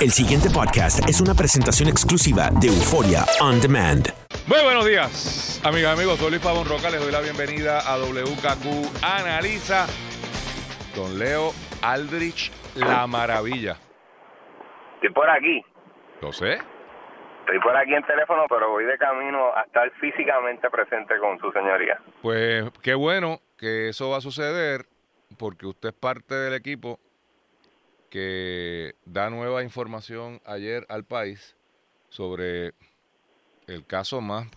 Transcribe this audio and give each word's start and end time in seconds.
El 0.00 0.12
siguiente 0.12 0.48
podcast 0.48 1.06
es 1.06 1.20
una 1.20 1.34
presentación 1.34 1.86
exclusiva 1.86 2.48
de 2.58 2.68
Euforia 2.68 3.20
On 3.42 3.60
Demand. 3.60 4.08
Muy 4.48 4.62
buenos 4.64 4.86
días, 4.86 5.60
amigas 5.62 5.92
y 5.92 6.00
amigos. 6.00 6.18
Soy 6.18 6.30
Luis 6.30 6.42
Pavón 6.42 6.64
Roca. 6.66 6.88
Les 6.88 7.02
doy 7.02 7.12
la 7.12 7.20
bienvenida 7.20 7.80
a 7.80 7.98
WKQ 7.98 9.04
Analiza 9.04 9.84
con 10.96 11.18
Leo 11.18 11.52
Aldrich, 11.82 12.50
la 12.76 13.06
maravilla. 13.06 13.76
Estoy 14.94 15.12
por 15.12 15.28
aquí. 15.28 15.62
Lo 16.22 16.32
sé. 16.32 16.54
Estoy 17.40 17.60
por 17.60 17.76
aquí 17.76 17.92
en 17.92 18.02
teléfono, 18.04 18.46
pero 18.48 18.70
voy 18.70 18.86
de 18.86 18.96
camino 18.96 19.54
a 19.54 19.64
estar 19.64 19.92
físicamente 20.00 20.70
presente 20.70 21.18
con 21.18 21.38
su 21.40 21.52
señoría. 21.52 22.00
Pues 22.22 22.64
qué 22.80 22.94
bueno 22.94 23.40
que 23.58 23.90
eso 23.90 24.08
va 24.08 24.16
a 24.16 24.22
suceder 24.22 24.86
porque 25.36 25.66
usted 25.66 25.90
es 25.90 25.94
parte 25.94 26.34
del 26.34 26.54
equipo 26.54 26.98
que 28.10 28.96
da 29.06 29.30
nueva 29.30 29.62
información 29.62 30.42
ayer 30.44 30.84
al 30.88 31.04
país 31.04 31.56
sobre 32.08 32.74
el 33.68 33.86
caso 33.86 34.20
más, 34.20 34.48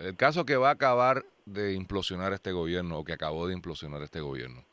el 0.00 0.16
caso 0.16 0.44
que 0.44 0.56
va 0.56 0.68
a 0.68 0.72
acabar 0.72 1.24
de 1.46 1.72
implosionar 1.72 2.32
este 2.34 2.52
gobierno 2.52 2.98
o 2.98 3.04
que 3.04 3.14
acabó 3.14 3.46
de 3.46 3.54
implosionar 3.54 4.02
este 4.02 4.20
gobierno. 4.20 4.64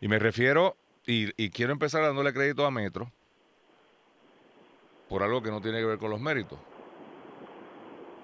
Y 0.00 0.08
me 0.08 0.18
refiero, 0.18 0.76
y, 1.06 1.50
quiero 1.50 1.72
empezar 1.72 2.02
dándole 2.02 2.32
crédito 2.32 2.64
a 2.64 2.70
Metro 2.70 3.10
por 5.08 5.22
algo 5.22 5.42
que 5.42 5.50
no 5.50 5.60
tiene 5.60 5.78
que 5.78 5.86
ver 5.86 5.98
con 5.98 6.10
los 6.10 6.20
méritos. 6.20 6.58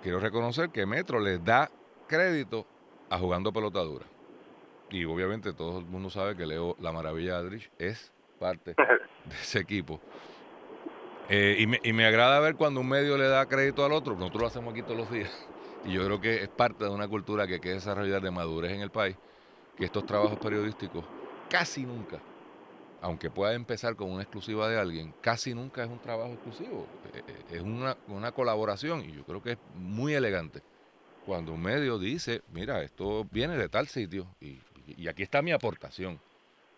Quiero 0.03 0.21
reconocer 0.21 0.71
que 0.71 0.87
Metro 0.87 1.19
les 1.19 1.43
da 1.45 1.71
crédito 2.07 2.67
a 3.11 3.19
jugando 3.19 3.53
pelotadura. 3.53 4.07
Y 4.91 5.05
obviamente 5.07 5.53
todo 5.53 5.79
el 5.79 5.87
mundo 5.87 6.11
sabe 6.11 6.37
que 6.37 6.47
Leo 6.47 6.77
La 6.79 6.93
Maravilla 6.93 7.39
Adrich 7.39 7.71
es 7.79 8.13
parte 8.45 8.75
de 9.25 9.35
ese 9.41 9.59
equipo. 9.59 10.01
Eh, 11.31 11.57
y, 11.61 11.67
me, 11.67 11.81
y, 11.83 11.95
me, 11.95 12.05
agrada 12.05 12.39
ver 12.41 12.57
cuando 12.57 12.81
un 12.81 12.89
medio 12.89 13.17
le 13.17 13.27
da 13.27 13.47
crédito 13.47 13.83
al 13.87 13.93
otro. 13.93 14.15
Nosotros 14.17 14.43
lo 14.43 14.49
hacemos 14.49 14.73
aquí 14.73 14.83
todos 14.83 14.99
los 14.99 15.11
días. 15.11 15.33
Y 15.87 15.93
yo 15.93 16.05
creo 16.05 16.21
que 16.21 16.43
es 16.43 16.49
parte 16.49 16.85
de 16.85 16.91
una 16.91 17.09
cultura 17.09 17.47
que 17.47 17.55
hay 17.55 17.61
que 17.61 17.71
desarrollar 17.71 18.21
de 18.21 18.31
madurez 18.31 18.73
en 18.73 18.83
el 18.83 18.91
país. 18.91 19.17
Que 19.79 19.87
estos 19.87 20.05
trabajos 20.05 20.39
periodísticos 20.39 21.05
casi 21.49 21.87
nunca, 21.87 22.21
aunque 23.01 23.31
pueda 23.31 23.55
empezar 23.55 23.97
con 23.97 24.11
una 24.11 24.23
exclusiva 24.23 24.69
de 24.69 24.79
alguien, 24.79 25.15
casi 25.23 25.55
nunca 25.55 25.83
es 25.83 25.89
un 25.89 25.99
trabajo 25.99 26.33
exclusivo. 26.35 26.87
Es 27.51 27.63
una, 27.63 27.97
una 28.09 28.33
colaboración 28.33 29.01
y 29.01 29.13
yo 29.13 29.25
creo 29.25 29.43
que 29.43 29.53
es 29.53 29.59
muy 29.75 30.13
elegante 30.13 30.61
cuando 31.25 31.55
un 31.55 31.63
medio 31.63 31.99
dice, 31.99 32.43
mira, 32.53 32.83
esto 32.83 33.27
viene 33.31 33.57
de 33.57 33.71
tal 33.71 33.89
sitio 33.89 34.27
y, 34.41 34.61
y 34.87 35.09
aquí 35.09 35.23
está 35.23 35.41
mi 35.41 35.53
aportación. 35.53 36.21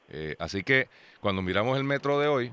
Eh, 0.09 0.37
así 0.39 0.62
que 0.62 0.89
cuando 1.21 1.43
miramos 1.43 1.77
el 1.77 1.85
metro 1.85 2.19
de 2.19 2.29
hoy, 2.29 2.53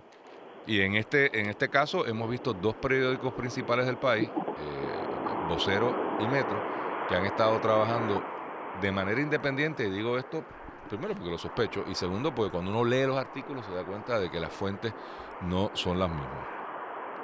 y 0.65 0.81
en 0.81 0.95
este, 0.95 1.39
en 1.39 1.47
este 1.47 1.69
caso 1.69 2.05
hemos 2.07 2.29
visto 2.29 2.53
dos 2.53 2.75
periódicos 2.75 3.33
principales 3.33 3.85
del 3.85 3.97
país, 3.97 4.29
eh, 4.29 5.47
Vocero 5.47 6.17
y 6.19 6.27
Metro, 6.27 6.61
que 7.07 7.15
han 7.15 7.25
estado 7.25 7.59
trabajando 7.59 8.23
de 8.81 8.91
manera 8.91 9.19
independiente, 9.19 9.83
y 9.83 9.89
digo 9.89 10.17
esto 10.17 10.43
primero 10.89 11.13
porque 11.13 11.29
lo 11.29 11.37
sospecho, 11.37 11.85
y 11.87 11.95
segundo 11.95 12.33
porque 12.33 12.51
cuando 12.51 12.71
uno 12.71 12.83
lee 12.83 13.05
los 13.05 13.17
artículos 13.17 13.65
se 13.65 13.73
da 13.73 13.83
cuenta 13.83 14.19
de 14.19 14.29
que 14.29 14.39
las 14.39 14.53
fuentes 14.53 14.93
no 15.41 15.71
son 15.73 15.99
las 15.99 16.09
mismas. 16.09 16.47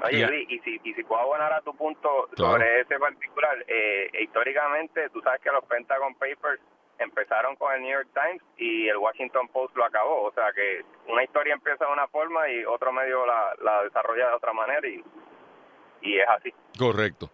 Oye, 0.03 0.45
y 0.47 0.59
si, 0.59 0.79
y 0.83 0.93
si 0.93 1.03
puedo 1.03 1.21
abonar 1.21 1.51
a 1.51 1.61
tu 1.61 1.75
punto 1.75 2.29
claro. 2.35 2.53
sobre 2.53 2.81
ese 2.81 2.97
particular, 2.97 3.65
eh, 3.67 4.09
históricamente 4.21 5.09
tú 5.09 5.21
sabes 5.21 5.41
que 5.41 5.51
los 5.51 5.63
Pentagon 5.65 6.13
Papers 6.15 6.61
empezaron 6.99 7.55
con 7.55 7.73
el 7.73 7.81
New 7.81 7.91
York 7.91 8.09
Times 8.13 8.41
y 8.57 8.87
el 8.87 8.97
Washington 8.97 9.47
Post 9.47 9.75
lo 9.75 9.85
acabó. 9.85 10.23
O 10.23 10.31
sea 10.33 10.51
que 10.53 10.83
una 11.07 11.23
historia 11.23 11.53
empieza 11.53 11.85
de 11.85 11.91
una 11.91 12.07
forma 12.07 12.49
y 12.49 12.63
otro 12.65 12.91
medio 12.91 13.25
la, 13.25 13.53
la 13.63 13.83
desarrolla 13.83 14.29
de 14.29 14.35
otra 14.35 14.53
manera 14.53 14.87
y, 14.87 15.03
y 16.01 16.19
es 16.19 16.27
así. 16.29 16.53
Correcto. 16.77 17.29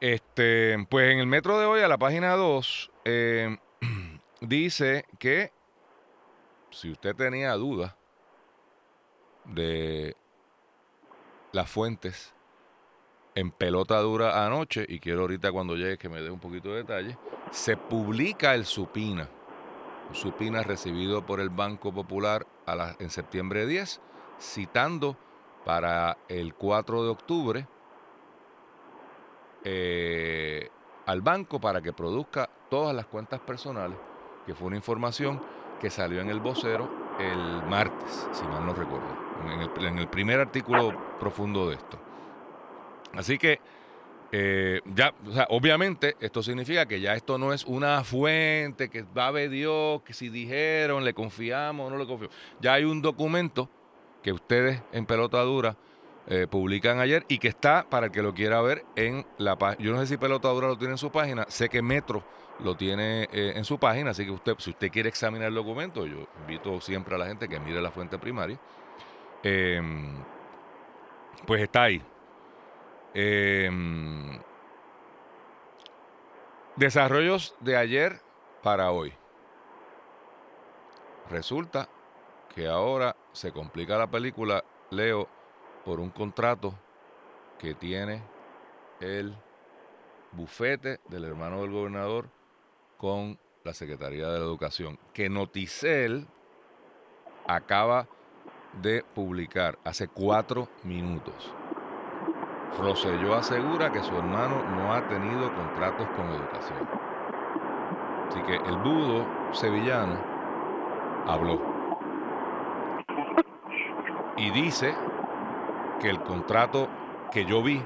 Este, 0.00 0.76
pues 0.88 1.12
en 1.12 1.18
el 1.18 1.26
metro 1.26 1.58
de 1.58 1.66
hoy, 1.66 1.80
a 1.80 1.88
la 1.88 1.98
página 1.98 2.36
2, 2.36 2.90
eh, 3.04 3.56
dice 4.40 5.04
que 5.18 5.50
si 6.70 6.92
usted 6.92 7.16
tenía 7.16 7.52
dudas 7.54 7.96
de 9.44 10.14
las 11.52 11.70
fuentes 11.70 12.34
en 13.38 13.52
pelota 13.52 14.00
dura 14.00 14.44
anoche, 14.44 14.84
y 14.88 14.98
quiero 14.98 15.20
ahorita 15.20 15.52
cuando 15.52 15.76
llegue 15.76 15.96
que 15.96 16.08
me 16.08 16.20
dé 16.20 16.28
un 16.28 16.40
poquito 16.40 16.70
de 16.70 16.78
detalle, 16.78 17.16
se 17.52 17.76
publica 17.76 18.54
el 18.54 18.66
supina. 18.66 19.28
Un 20.08 20.14
supina 20.14 20.64
recibido 20.64 21.24
por 21.24 21.38
el 21.38 21.48
Banco 21.48 21.92
Popular 21.92 22.46
a 22.66 22.74
la, 22.74 22.96
en 22.98 23.10
septiembre 23.10 23.66
10, 23.66 24.00
citando 24.40 25.16
para 25.64 26.18
el 26.28 26.54
4 26.54 27.04
de 27.04 27.08
octubre 27.10 27.68
eh, 29.64 30.68
al 31.06 31.20
banco 31.20 31.60
para 31.60 31.80
que 31.80 31.92
produzca 31.92 32.50
todas 32.68 32.94
las 32.94 33.06
cuentas 33.06 33.38
personales, 33.40 33.98
que 34.46 34.54
fue 34.54 34.66
una 34.66 34.76
información 34.76 35.40
que 35.80 35.90
salió 35.90 36.20
en 36.20 36.30
el 36.30 36.40
vocero 36.40 36.90
el 37.20 37.62
martes, 37.68 38.28
si 38.32 38.44
mal 38.46 38.66
no 38.66 38.74
recuerdo, 38.74 39.06
en 39.44 39.60
el, 39.60 39.86
en 39.86 39.98
el 39.98 40.08
primer 40.08 40.40
artículo 40.40 40.92
profundo 41.20 41.68
de 41.68 41.76
esto. 41.76 42.07
Así 43.14 43.38
que 43.38 43.60
eh, 44.30 44.82
ya, 44.94 45.14
o 45.26 45.32
sea, 45.32 45.46
obviamente 45.50 46.16
esto 46.20 46.42
significa 46.42 46.86
que 46.86 47.00
ya 47.00 47.14
esto 47.14 47.38
no 47.38 47.54
es 47.54 47.64
una 47.64 48.04
fuente 48.04 48.90
que 48.90 49.02
va 49.02 49.28
a 49.28 49.30
ver 49.30 49.48
Dios, 49.48 50.02
que 50.02 50.12
si 50.12 50.28
dijeron, 50.28 51.04
le 51.04 51.14
confiamos 51.14 51.86
o 51.86 51.90
no 51.90 51.96
le 51.96 52.06
confiamos. 52.06 52.36
Ya 52.60 52.74
hay 52.74 52.84
un 52.84 53.00
documento 53.00 53.70
que 54.22 54.32
ustedes 54.32 54.82
en 54.92 55.06
pelota 55.06 55.40
dura 55.42 55.76
eh, 56.26 56.46
publican 56.46 57.00
ayer 57.00 57.24
y 57.28 57.38
que 57.38 57.48
está 57.48 57.86
para 57.88 58.06
el 58.06 58.12
que 58.12 58.22
lo 58.22 58.34
quiera 58.34 58.60
ver 58.60 58.84
en 58.96 59.24
la 59.38 59.56
página. 59.56 59.82
Yo 59.82 59.92
no 59.92 60.00
sé 60.00 60.08
si 60.08 60.16
pelota 60.18 60.48
dura 60.48 60.68
lo 60.68 60.76
tiene 60.76 60.92
en 60.92 60.98
su 60.98 61.10
página, 61.10 61.46
sé 61.48 61.70
que 61.70 61.80
Metro 61.80 62.22
lo 62.62 62.76
tiene 62.76 63.28
eh, 63.32 63.52
en 63.56 63.64
su 63.64 63.78
página, 63.78 64.10
así 64.10 64.26
que 64.26 64.32
usted, 64.32 64.56
si 64.58 64.70
usted 64.70 64.90
quiere 64.90 65.08
examinar 65.08 65.48
el 65.48 65.54
documento, 65.54 66.04
yo 66.04 66.26
invito 66.40 66.82
siempre 66.82 67.14
a 67.14 67.18
la 67.18 67.26
gente 67.26 67.48
que 67.48 67.58
mire 67.60 67.80
la 67.80 67.90
fuente 67.90 68.18
primaria, 68.18 68.58
pues 71.46 71.62
está 71.62 71.84
ahí. 71.84 72.02
Eh, 73.20 73.68
desarrollos 76.76 77.56
de 77.58 77.76
ayer 77.76 78.20
para 78.62 78.92
hoy. 78.92 79.12
Resulta 81.28 81.88
que 82.54 82.68
ahora 82.68 83.16
se 83.32 83.50
complica 83.50 83.98
la 83.98 84.06
película, 84.06 84.62
Leo, 84.90 85.26
por 85.84 85.98
un 85.98 86.10
contrato 86.10 86.78
que 87.58 87.74
tiene 87.74 88.22
el 89.00 89.34
bufete 90.30 91.00
del 91.08 91.24
hermano 91.24 91.62
del 91.62 91.72
gobernador 91.72 92.28
con 92.98 93.36
la 93.64 93.74
Secretaría 93.74 94.28
de 94.28 94.38
la 94.38 94.44
Educación, 94.44 94.96
que 95.12 95.28
Noticel 95.28 96.28
acaba 97.48 98.06
de 98.80 99.02
publicar 99.02 99.76
hace 99.82 100.06
cuatro 100.06 100.68
minutos. 100.84 101.52
Rosselló 102.76 103.34
asegura 103.34 103.90
que 103.90 104.02
su 104.02 104.16
hermano 104.16 104.62
no 104.76 104.92
ha 104.92 105.02
tenido 105.08 105.52
contratos 105.54 106.06
con 106.16 106.26
educación. 106.30 106.88
Así 108.28 108.42
que 108.42 108.56
el 108.56 108.76
budo 108.76 109.26
sevillano 109.52 110.18
habló. 111.26 111.60
Y 114.36 114.50
dice 114.50 114.94
que 116.00 116.10
el 116.10 116.20
contrato 116.20 116.88
que 117.32 117.44
yo 117.44 117.62
vi 117.62 117.82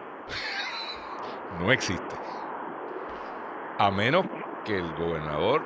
no 1.58 1.72
existe. 1.72 2.16
A 3.78 3.90
menos 3.90 4.26
que 4.64 4.76
el 4.78 4.94
gobernador 4.94 5.62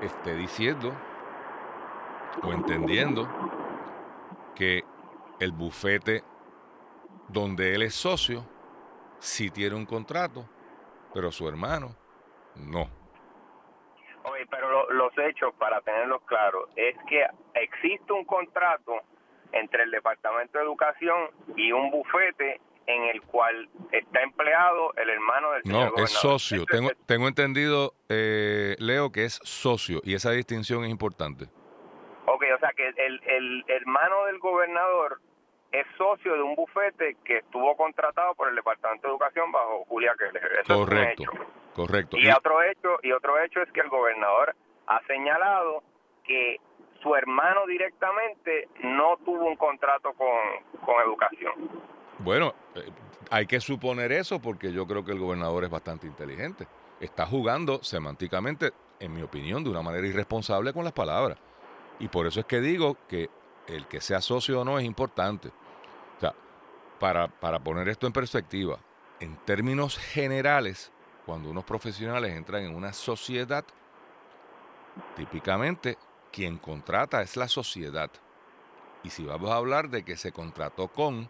esté 0.00 0.34
diciendo 0.34 0.92
o 2.42 2.52
entendiendo 2.52 3.28
que 4.54 4.84
el 5.38 5.52
bufete 5.52 6.24
donde 7.32 7.74
él 7.74 7.82
es 7.82 7.94
socio, 7.94 8.44
sí 9.18 9.50
tiene 9.50 9.74
un 9.74 9.86
contrato, 9.86 10.48
pero 11.14 11.32
su 11.32 11.48
hermano 11.48 11.96
no. 12.56 12.88
Oye, 14.24 14.46
pero 14.50 14.70
lo, 14.70 14.92
los 14.92 15.12
hechos, 15.18 15.52
para 15.58 15.80
tenerlos 15.80 16.22
claros, 16.22 16.68
es 16.76 16.96
que 17.08 17.26
existe 17.54 18.12
un 18.12 18.24
contrato 18.24 19.00
entre 19.52 19.82
el 19.82 19.90
Departamento 19.90 20.58
de 20.58 20.64
Educación 20.64 21.30
y 21.56 21.72
un 21.72 21.90
bufete 21.90 22.60
en 22.86 23.04
el 23.04 23.22
cual 23.22 23.68
está 23.92 24.22
empleado 24.22 24.92
el 24.96 25.10
hermano 25.10 25.52
del 25.52 25.62
señor 25.62 25.92
No, 25.96 26.04
es 26.04 26.10
socio. 26.10 26.64
Tengo, 26.66 26.90
tengo 27.06 27.28
entendido, 27.28 27.94
eh, 28.08 28.76
Leo, 28.78 29.12
que 29.12 29.24
es 29.24 29.40
socio 29.44 30.00
y 30.04 30.14
esa 30.14 30.30
distinción 30.32 30.84
es 30.84 30.90
importante. 30.90 31.46
Ok, 32.26 32.44
o 32.54 32.58
sea 32.58 32.70
que 32.76 32.88
el, 32.88 33.20
el 33.24 33.64
hermano 33.68 34.24
del 34.26 34.38
gobernador 34.38 35.20
es 35.72 35.86
socio 35.96 36.34
de 36.34 36.42
un 36.42 36.54
bufete 36.54 37.16
que 37.24 37.38
estuvo 37.38 37.76
contratado 37.76 38.34
por 38.34 38.48
el 38.48 38.54
Departamento 38.54 39.08
de 39.08 39.12
Educación 39.12 39.50
bajo 39.50 39.84
Julia 39.86 40.14
Keller. 40.18 40.60
Eso 40.62 40.74
correcto, 40.74 41.22
es 41.22 41.28
un 41.28 41.36
hecho. 41.36 41.46
correcto. 41.74 42.16
Y, 42.18 42.26
y, 42.26 42.30
otro 42.30 42.62
hecho 42.62 42.98
y 43.02 43.12
otro 43.12 43.42
hecho 43.42 43.62
es 43.62 43.72
que 43.72 43.80
el 43.80 43.88
gobernador 43.88 44.54
ha 44.86 45.00
señalado 45.06 45.82
que 46.24 46.60
su 47.02 47.14
hermano 47.16 47.66
directamente 47.66 48.68
no 48.82 49.16
tuvo 49.24 49.46
un 49.46 49.56
contrato 49.56 50.12
con, 50.12 50.36
con 50.84 51.02
educación. 51.02 51.52
Bueno, 52.18 52.54
eh, 52.74 52.90
hay 53.30 53.46
que 53.46 53.60
suponer 53.60 54.12
eso 54.12 54.40
porque 54.40 54.72
yo 54.72 54.86
creo 54.86 55.04
que 55.04 55.12
el 55.12 55.18
gobernador 55.18 55.64
es 55.64 55.70
bastante 55.70 56.06
inteligente. 56.06 56.66
Está 57.00 57.26
jugando 57.26 57.82
semánticamente, 57.82 58.72
en 59.00 59.12
mi 59.12 59.22
opinión, 59.22 59.64
de 59.64 59.70
una 59.70 59.82
manera 59.82 60.06
irresponsable 60.06 60.72
con 60.72 60.84
las 60.84 60.92
palabras. 60.92 61.38
Y 61.98 62.08
por 62.08 62.26
eso 62.26 62.40
es 62.40 62.46
que 62.46 62.60
digo 62.60 62.96
que 63.08 63.28
el 63.66 63.86
que 63.86 64.00
sea 64.00 64.20
socio 64.20 64.60
o 64.60 64.64
no 64.64 64.78
es 64.78 64.84
importante. 64.84 65.50
Para, 67.02 67.26
para 67.26 67.58
poner 67.58 67.88
esto 67.88 68.06
en 68.06 68.12
perspectiva, 68.12 68.78
en 69.18 69.36
términos 69.38 69.98
generales, 69.98 70.92
cuando 71.26 71.50
unos 71.50 71.64
profesionales 71.64 72.36
entran 72.36 72.62
en 72.62 72.76
una 72.76 72.92
sociedad, 72.92 73.64
típicamente 75.16 75.98
quien 76.30 76.58
contrata 76.58 77.20
es 77.20 77.36
la 77.36 77.48
sociedad. 77.48 78.08
Y 79.02 79.10
si 79.10 79.24
vamos 79.24 79.50
a 79.50 79.56
hablar 79.56 79.90
de 79.90 80.04
que 80.04 80.16
se 80.16 80.30
contrató 80.30 80.86
con 80.86 81.28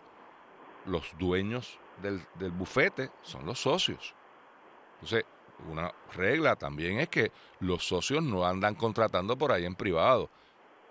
los 0.84 1.06
dueños 1.18 1.78
del, 2.02 2.22
del 2.34 2.50
bufete, 2.50 3.10
son 3.22 3.46
los 3.46 3.58
socios. 3.58 4.14
Entonces, 4.96 5.24
una 5.70 5.90
regla 6.12 6.54
también 6.54 7.00
es 7.00 7.08
que 7.08 7.32
los 7.60 7.82
socios 7.88 8.22
no 8.22 8.44
andan 8.44 8.74
contratando 8.74 9.38
por 9.38 9.52
ahí 9.52 9.64
en 9.64 9.74
privado. 9.74 10.28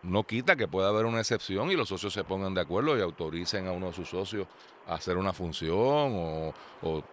No 0.03 0.23
quita 0.23 0.55
que 0.55 0.67
pueda 0.67 0.89
haber 0.89 1.05
una 1.05 1.19
excepción 1.19 1.71
y 1.71 1.75
los 1.75 1.89
socios 1.89 2.13
se 2.13 2.23
pongan 2.23 2.53
de 2.53 2.61
acuerdo 2.61 2.97
y 2.97 3.01
autoricen 3.01 3.67
a 3.67 3.71
uno 3.71 3.87
de 3.87 3.93
sus 3.93 4.09
socios 4.09 4.47
a 4.87 4.95
hacer 4.95 5.17
una 5.17 5.33
función 5.33 6.53
o, 6.81 7.03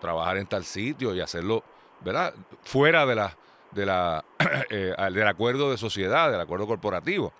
trabajar 0.00 0.36
en 0.36 0.46
tal 0.46 0.64
sitio 0.64 1.14
y 1.14 1.20
hacerlo, 1.20 1.62
¿verdad? 2.00 2.34
Fuera 2.62 3.06
de 3.06 3.14
la, 3.14 3.36
de 3.70 3.86
la, 3.86 4.24
eh, 4.70 4.94
del 5.12 5.28
acuerdo 5.28 5.70
de 5.70 5.78
sociedad, 5.78 6.30
del 6.30 6.40
acuerdo 6.40 6.66
corporativo. 6.66 7.32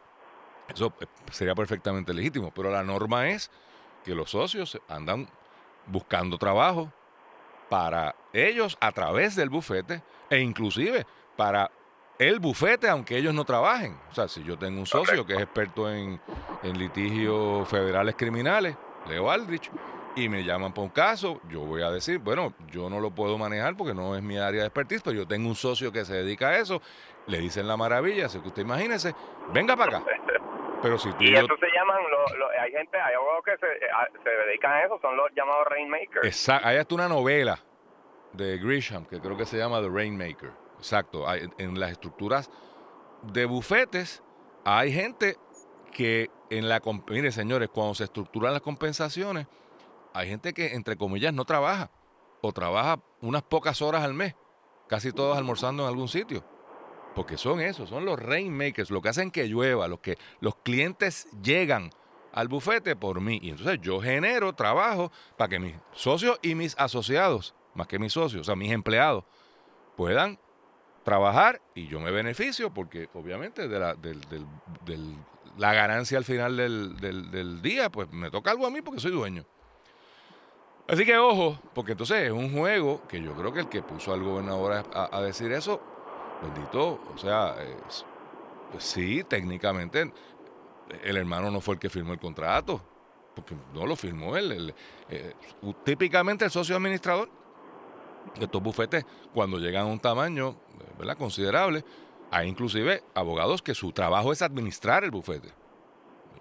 Eso 0.73 0.95
eh, 1.01 1.07
sería 1.31 1.55
perfectamente 1.55 2.15
legítimo, 2.15 2.53
pero 2.55 2.71
la 2.71 2.83
norma 2.83 3.29
es 3.29 3.51
que 4.05 4.15
los 4.15 4.31
socios 4.31 4.81
andan 4.89 5.29
buscando 5.87 6.39
trabajo 6.39 6.91
para 7.69 8.15
ellos 8.33 8.77
a 8.81 8.93
través 8.93 9.37
del 9.37 9.51
bufete 9.51 10.03
e 10.31 10.39
inclusive 10.39 11.07
para 11.37 11.71
el 12.19 12.39
bufete 12.39 12.89
aunque 12.89 13.17
ellos 13.17 13.35
no 13.35 13.45
trabajen. 13.45 13.99
O 14.11 14.15
sea, 14.15 14.29
si 14.29 14.43
yo 14.45 14.59
tengo 14.59 14.81
un 14.81 14.87
socio 14.87 15.27
que 15.27 15.35
es 15.35 15.41
experto 15.41 15.91
en, 15.91 16.21
en 16.63 16.79
litigios 16.79 17.69
federales 17.69 18.15
criminales, 18.17 18.77
Leo 19.07 19.31
Aldrich, 19.31 19.71
y 20.17 20.29
me 20.29 20.45
llaman 20.45 20.73
por 20.73 20.85
un 20.85 20.91
caso, 20.91 21.41
yo 21.49 21.61
voy 21.61 21.83
a 21.83 21.91
decir, 21.91 22.19
bueno, 22.19 22.55
yo 22.71 22.89
no 22.89 23.01
lo 23.01 23.11
puedo 23.11 23.37
manejar 23.37 23.77
porque 23.77 23.95
no 23.95 24.17
es 24.17 24.23
mi 24.23 24.39
área 24.39 24.61
de 24.61 24.67
expertise, 24.67 25.03
pero 25.03 25.17
yo 25.17 25.27
tengo 25.27 25.49
un 25.49 25.57
socio 25.57 25.91
que 25.91 26.05
se 26.05 26.15
dedica 26.15 26.51
a 26.51 26.59
eso, 26.59 26.81
le 27.27 27.39
dicen 27.39 27.67
la 27.67 27.77
maravilla, 27.77 28.27
así 28.27 28.41
que 28.41 28.49
usted 28.49 28.63
imagínese, 28.63 29.15
venga 29.53 29.77
para 29.77 29.99
acá. 29.99 30.07
Pero 30.83 30.99
si 30.99 31.09
y 31.19 31.35
eso 31.35 31.47
se 31.59 31.67
llaman, 31.75 31.97
hay 32.61 32.71
gente, 32.71 33.01
hay 33.01 33.15
abogados 33.15 33.43
que 33.47 33.53
se, 33.53 33.67
se, 34.23 34.29
dedican 34.29 34.71
a 34.71 34.85
eso, 34.85 34.99
son 35.01 35.17
los 35.17 35.31
llamados 35.35 35.67
Rainmakers. 35.71 36.27
Exacto, 36.27 36.69
hay 36.69 36.77
hasta 36.77 36.95
una 36.95 37.09
novela 37.09 37.59
de 38.35 38.59
Grisham 38.59 39.07
que 39.07 39.19
creo 39.19 39.35
que 39.35 39.47
se 39.47 39.57
llama 39.57 39.81
The 39.81 39.89
Rainmaker. 39.89 40.51
Exacto, 40.85 41.27
hay, 41.27 41.49
en 41.57 41.81
las 41.81 41.93
estructuras 41.93 42.51
de 43.23 43.47
bufetes 43.47 44.23
hay 44.67 44.93
gente 44.93 45.39
que 45.95 46.31
en 46.51 46.69
la... 46.69 46.83
Mire, 47.09 47.33
señores, 47.33 47.71
cuando 47.73 47.95
se 47.95 48.05
estructuran 48.05 48.53
las 48.53 48.61
compensaciones, 48.61 49.47
hay 50.13 50.29
gente 50.29 50.53
que, 50.53 50.75
entre 50.75 50.99
comillas, 50.99 51.33
no 51.33 51.47
trabaja 51.47 51.91
o 52.43 52.53
trabaja 52.53 53.01
unas 53.23 53.43
pocas 53.45 53.81
horas 53.81 54.05
al 54.05 54.13
mes, 54.13 54.35
casi 54.87 55.11
todos 55.11 55.39
almorzando 55.39 55.85
en 55.85 55.89
algún 55.89 56.09
sitio. 56.09 56.45
Porque 57.15 57.39
son 57.39 57.63
esos, 57.63 57.89
son 57.89 58.05
los 58.05 58.19
rainmakers, 58.19 58.91
lo 58.91 59.01
que 59.01 59.09
hacen 59.09 59.31
que 59.31 59.49
llueva, 59.49 59.89
los 59.89 60.01
que 60.01 60.19
los 60.41 60.55
clientes 60.57 61.29
llegan 61.43 61.89
al 62.35 62.49
bufete 62.49 62.95
por 62.95 63.23
mí. 63.23 63.39
Y 63.41 63.49
entonces 63.49 63.81
yo 63.81 64.03
genero 64.03 64.53
trabajo 64.53 65.11
para 65.39 65.49
que 65.49 65.59
mis 65.59 65.77
socios 65.93 66.39
y 66.43 66.55
mis 66.55 66.77
asociados, 66.77 67.55
más 67.73 67.87
que 67.87 67.99
mis 67.99 68.13
socios, 68.13 68.43
o 68.43 68.45
sea, 68.45 68.55
mis 68.55 68.71
empleados, 68.71 69.25
puedan 69.97 70.39
trabajar 71.05 71.61
y 71.75 71.87
yo 71.87 72.01
me 72.01 72.11
beneficio 72.11 72.73
porque 72.73 73.09
obviamente 73.15 73.69
de 73.69 73.79
la, 73.79 73.95
del, 73.95 74.21
la 75.59 75.73
ganancia 75.73 76.19
al 76.19 76.25
final 76.25 76.57
del, 76.57 77.63
día, 77.63 77.91
pues 77.91 78.11
me 78.11 78.31
toca 78.31 78.51
algo 78.51 78.67
a 78.67 78.71
mí 78.71 78.83
porque 78.83 79.01
soy 79.01 79.13
dueño. 79.13 79.45
Así 80.89 81.05
que 81.05 81.17
ojo, 81.17 81.59
porque 81.75 81.93
entonces 81.93 82.25
es 82.25 82.33
un 82.33 82.53
juego 82.53 83.07
que 83.09 83.23
yo 83.23 83.35
creo 83.35 83.53
que 83.53 83.61
el 83.61 83.69
que 83.69 83.83
puso 83.83 84.13
al 84.13 84.23
gobernador 84.23 84.85
a, 84.93 85.21
decir 85.23 85.53
eso, 85.53 85.81
bendito, 86.43 87.01
o 87.15 87.19
sea, 87.19 87.55
sí, 88.79 89.25
técnicamente 89.25 90.13
el 91.03 91.17
hermano 91.17 91.51
no 91.51 91.61
fue 91.61 91.75
el 91.75 91.81
que 91.81 91.89
firmó 91.89 92.13
el 92.13 92.19
contrato, 92.19 92.83
porque 93.35 93.55
no 93.73 93.87
lo 93.87 93.97
firmó 93.97 94.37
él. 94.37 94.75
Eh, 95.09 95.33
típicamente 95.85 96.45
el 96.45 96.51
socio 96.51 96.77
administrador 96.77 97.31
de 98.39 98.45
estos 98.45 98.63
bufetes, 98.63 99.07
cuando 99.33 99.59
llegan 99.59 99.87
a 99.87 99.91
un 99.91 100.01
tamaño 100.01 100.57
¿verdad? 100.99 101.17
considerable, 101.17 101.85
hay 102.31 102.49
inclusive 102.49 103.03
abogados 103.15 103.63
que 103.63 103.75
su 103.75 103.93
trabajo 103.93 104.33
es 104.33 104.43
administrar 104.43 105.05
el 105.05 105.11
bufete. 105.11 105.53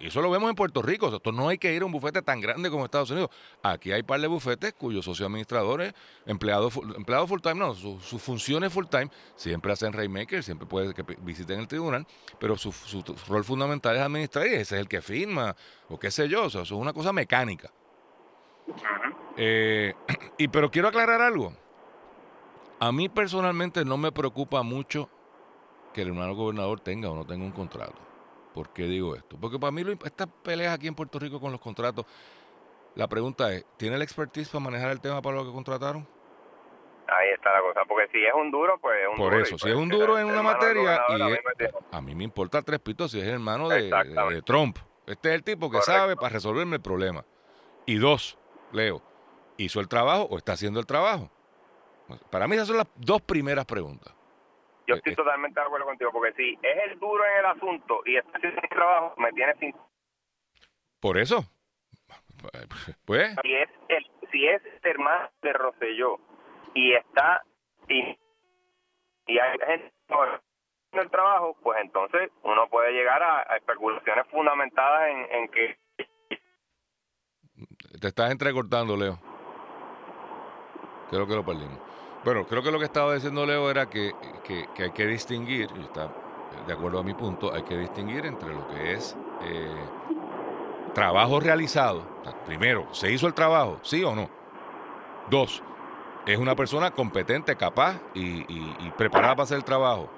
Y 0.00 0.08
eso 0.08 0.20
lo 0.20 0.30
vemos 0.30 0.50
en 0.50 0.56
Puerto 0.56 0.82
Rico. 0.82 1.14
Esto 1.14 1.32
no 1.32 1.48
hay 1.48 1.58
que 1.58 1.72
ir 1.72 1.82
a 1.82 1.86
un 1.86 1.92
bufete 1.92 2.20
tan 2.20 2.40
grande 2.40 2.70
como 2.70 2.84
Estados 2.84 3.10
Unidos. 3.10 3.30
Aquí 3.62 3.92
hay 3.92 4.02
par 4.02 4.20
de 4.20 4.26
bufetes 4.26 4.74
cuyos 4.74 5.04
socios 5.04 5.26
administradores, 5.26 5.94
empleados, 6.26 6.78
empleados 6.96 7.28
full 7.28 7.40
time, 7.40 7.54
no, 7.54 7.74
sus 7.74 8.20
funciones 8.20 8.72
full 8.72 8.86
time, 8.86 9.08
siempre 9.36 9.72
hacen 9.72 9.92
Rainmaker, 9.92 10.42
siempre 10.42 10.66
puede 10.66 10.92
que 10.94 11.04
visiten 11.20 11.60
el 11.60 11.68
tribunal, 11.68 12.06
pero 12.38 12.56
su, 12.56 12.72
rol 13.28 13.44
fundamental 13.44 13.96
es 13.96 14.02
administrar 14.02 14.46
y 14.46 14.50
ese 14.50 14.60
es 14.60 14.72
el 14.72 14.88
que 14.88 15.00
firma, 15.00 15.54
o 15.88 15.98
qué 15.98 16.10
sé 16.10 16.28
yo. 16.28 16.44
O 16.44 16.50
sea, 16.50 16.62
eso 16.62 16.74
es 16.74 16.80
una 16.80 16.92
cosa 16.92 17.12
mecánica. 17.12 17.70
Eh, 19.36 19.94
y 20.38 20.48
pero 20.48 20.70
quiero 20.70 20.88
aclarar 20.88 21.20
algo. 21.20 21.52
A 22.80 22.92
mí 22.92 23.08
personalmente 23.08 23.84
no 23.84 23.96
me 23.96 24.12
preocupa 24.12 24.62
mucho 24.62 25.08
que 25.92 26.02
el 26.02 26.08
hermano 26.08 26.34
gobernador 26.34 26.80
tenga 26.80 27.10
o 27.10 27.14
no 27.14 27.24
tenga 27.24 27.44
un 27.44 27.52
contrato. 27.52 27.94
¿Por 28.52 28.72
qué 28.72 28.84
digo 28.84 29.14
esto? 29.16 29.36
Porque 29.40 29.58
para 29.58 29.72
mí 29.72 29.82
estas 30.04 30.28
peleas 30.42 30.74
aquí 30.74 30.86
en 30.86 30.94
Puerto 30.94 31.18
Rico 31.18 31.40
con 31.40 31.52
los 31.52 31.60
contratos, 31.60 32.06
la 32.94 33.08
pregunta 33.08 33.52
es, 33.52 33.64
¿tiene 33.76 33.96
el 33.96 34.02
expertise 34.02 34.48
para 34.48 34.64
manejar 34.64 34.90
el 34.90 35.00
tema 35.00 35.20
para 35.22 35.36
lo 35.36 35.44
que 35.44 35.52
contrataron? 35.52 36.06
Ahí 37.06 37.30
está 37.34 37.52
la 37.52 37.60
cosa, 37.60 37.82
porque 37.86 38.08
si 38.12 38.24
es 38.24 38.32
un 38.32 38.50
duro, 38.50 38.78
pues 38.78 38.98
es 39.02 39.08
un 39.08 39.16
Por 39.16 39.34
eso, 39.34 39.58
si 39.58 39.68
es 39.68 39.74
un 39.74 39.88
duro 39.88 40.18
en 40.18 40.26
una 40.26 40.42
materia, 40.42 41.02
y 41.08 41.22
a 41.90 42.00
mí 42.00 42.14
me 42.14 42.24
importa 42.24 42.62
tres 42.62 42.80
pitos 42.80 43.10
si 43.10 43.20
es 43.20 43.26
el 43.26 43.34
hermano 43.34 43.68
de, 43.68 44.42
Trump. 44.44 44.78
Este 45.06 45.28
es 45.30 45.34
el 45.34 45.42
tipo 45.42 45.70
que 45.70 45.82
sabe 45.82 46.16
para 46.16 46.30
resolverme 46.30 46.76
el 46.76 46.82
problema. 46.82 47.24
Y 47.86 47.96
dos, 47.96 48.38
Leo, 48.72 49.02
¿hizo 49.58 49.80
el 49.80 49.88
trabajo 49.88 50.22
o 50.30 50.38
está 50.38 50.52
haciendo 50.52 50.80
el 50.80 50.86
trabajo? 50.86 51.30
Para 52.30 52.46
mí 52.46 52.54
esas 52.54 52.68
son 52.68 52.78
las 52.78 52.88
dos 52.96 53.22
primeras 53.22 53.64
preguntas. 53.64 54.14
Yo 54.86 54.94
eh, 54.94 54.98
estoy 54.98 55.12
eh. 55.12 55.16
totalmente 55.16 55.58
de 55.58 55.66
acuerdo 55.66 55.86
contigo, 55.86 56.10
porque 56.12 56.32
si 56.34 56.58
es 56.62 56.90
el 56.90 56.98
duro 56.98 57.24
en 57.24 57.38
el 57.38 57.46
asunto 57.46 58.02
y 58.04 58.16
está 58.16 58.36
haciendo 58.36 58.60
mi 58.60 58.68
trabajo, 58.68 59.14
me 59.16 59.32
tiene 59.32 59.54
sin... 59.54 59.74
Por 61.00 61.18
eso. 61.18 61.44
Pues. 63.06 63.34
Si 63.42 63.54
es 63.54 63.70
el, 63.88 64.06
si 64.30 64.46
es 64.46 64.60
hermano 64.82 65.30
de 65.40 65.52
Rosselló 65.54 66.18
y 66.74 66.92
está... 66.92 67.42
Y, 67.88 68.18
y 69.26 69.38
hay 69.38 69.58
gente 69.58 69.94
en 70.92 70.98
el 70.98 71.10
trabajo, 71.10 71.56
pues 71.62 71.78
entonces 71.82 72.30
uno 72.42 72.68
puede 72.68 72.92
llegar 72.92 73.22
a, 73.22 73.56
especulaciones 73.56 74.26
fundamentadas 74.28 75.08
en, 75.08 75.34
en 75.34 75.48
que... 75.48 75.78
Te 78.00 78.08
estás 78.08 78.30
entrecortando, 78.30 78.96
Leo. 78.96 79.18
Creo 81.14 81.28
que 81.28 81.34
lo 81.36 81.44
perdimos. 81.44 81.78
Bueno, 82.24 82.44
creo 82.44 82.60
que 82.60 82.72
lo 82.72 82.78
que 82.80 82.86
estaba 82.86 83.14
diciendo 83.14 83.46
Leo 83.46 83.70
era 83.70 83.88
que, 83.88 84.12
hay 84.78 84.90
que 84.90 85.06
distinguir, 85.06 85.70
y 85.78 85.82
está 85.82 86.10
de 86.66 86.72
acuerdo 86.72 86.98
a 86.98 87.04
mi 87.04 87.14
punto, 87.14 87.54
hay 87.54 87.62
que 87.62 87.76
distinguir 87.76 88.26
entre 88.26 88.52
lo 88.52 88.66
que 88.66 88.94
es 88.94 89.16
eh, 89.44 89.84
trabajo 90.92 91.38
realizado. 91.38 92.02
primero, 92.46 92.88
¿se 92.90 93.12
hizo 93.12 93.28
el 93.28 93.34
trabajo? 93.34 93.78
¿Sí 93.82 94.02
o 94.02 94.12
no? 94.16 94.28
Dos, 95.30 95.62
¿es 96.26 96.36
una 96.36 96.56
persona 96.56 96.90
competente, 96.90 97.54
capaz 97.54 98.00
y, 98.14 98.90
preparada 98.98 99.36
para 99.36 99.44
hacer 99.44 99.58
el 99.58 99.64
trabajo? 99.64 100.08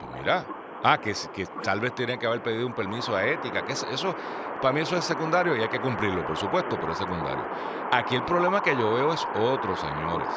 Pues 0.00 0.20
mira, 0.20 0.44
ah, 0.84 0.98
que, 0.98 1.14
tal 1.62 1.80
vez 1.80 1.94
tienen 1.94 2.18
que 2.18 2.26
haber 2.26 2.42
pedido 2.42 2.66
un 2.66 2.74
permiso 2.74 3.16
a 3.16 3.24
ética, 3.24 3.64
que 3.64 3.72
eso, 3.72 4.14
para 4.62 4.72
mí 4.72 4.80
eso 4.80 4.96
es 4.96 5.04
secundario 5.04 5.56
y 5.56 5.62
hay 5.62 5.68
que 5.68 5.80
cumplirlo, 5.80 6.24
por 6.24 6.36
supuesto, 6.36 6.78
pero 6.80 6.92
es 6.92 6.98
secundario. 6.98 7.44
Aquí 7.90 8.14
el 8.14 8.24
problema 8.24 8.62
que 8.62 8.76
yo 8.76 8.94
veo 8.94 9.12
es 9.12 9.26
otro, 9.34 9.76
señores 9.76 10.28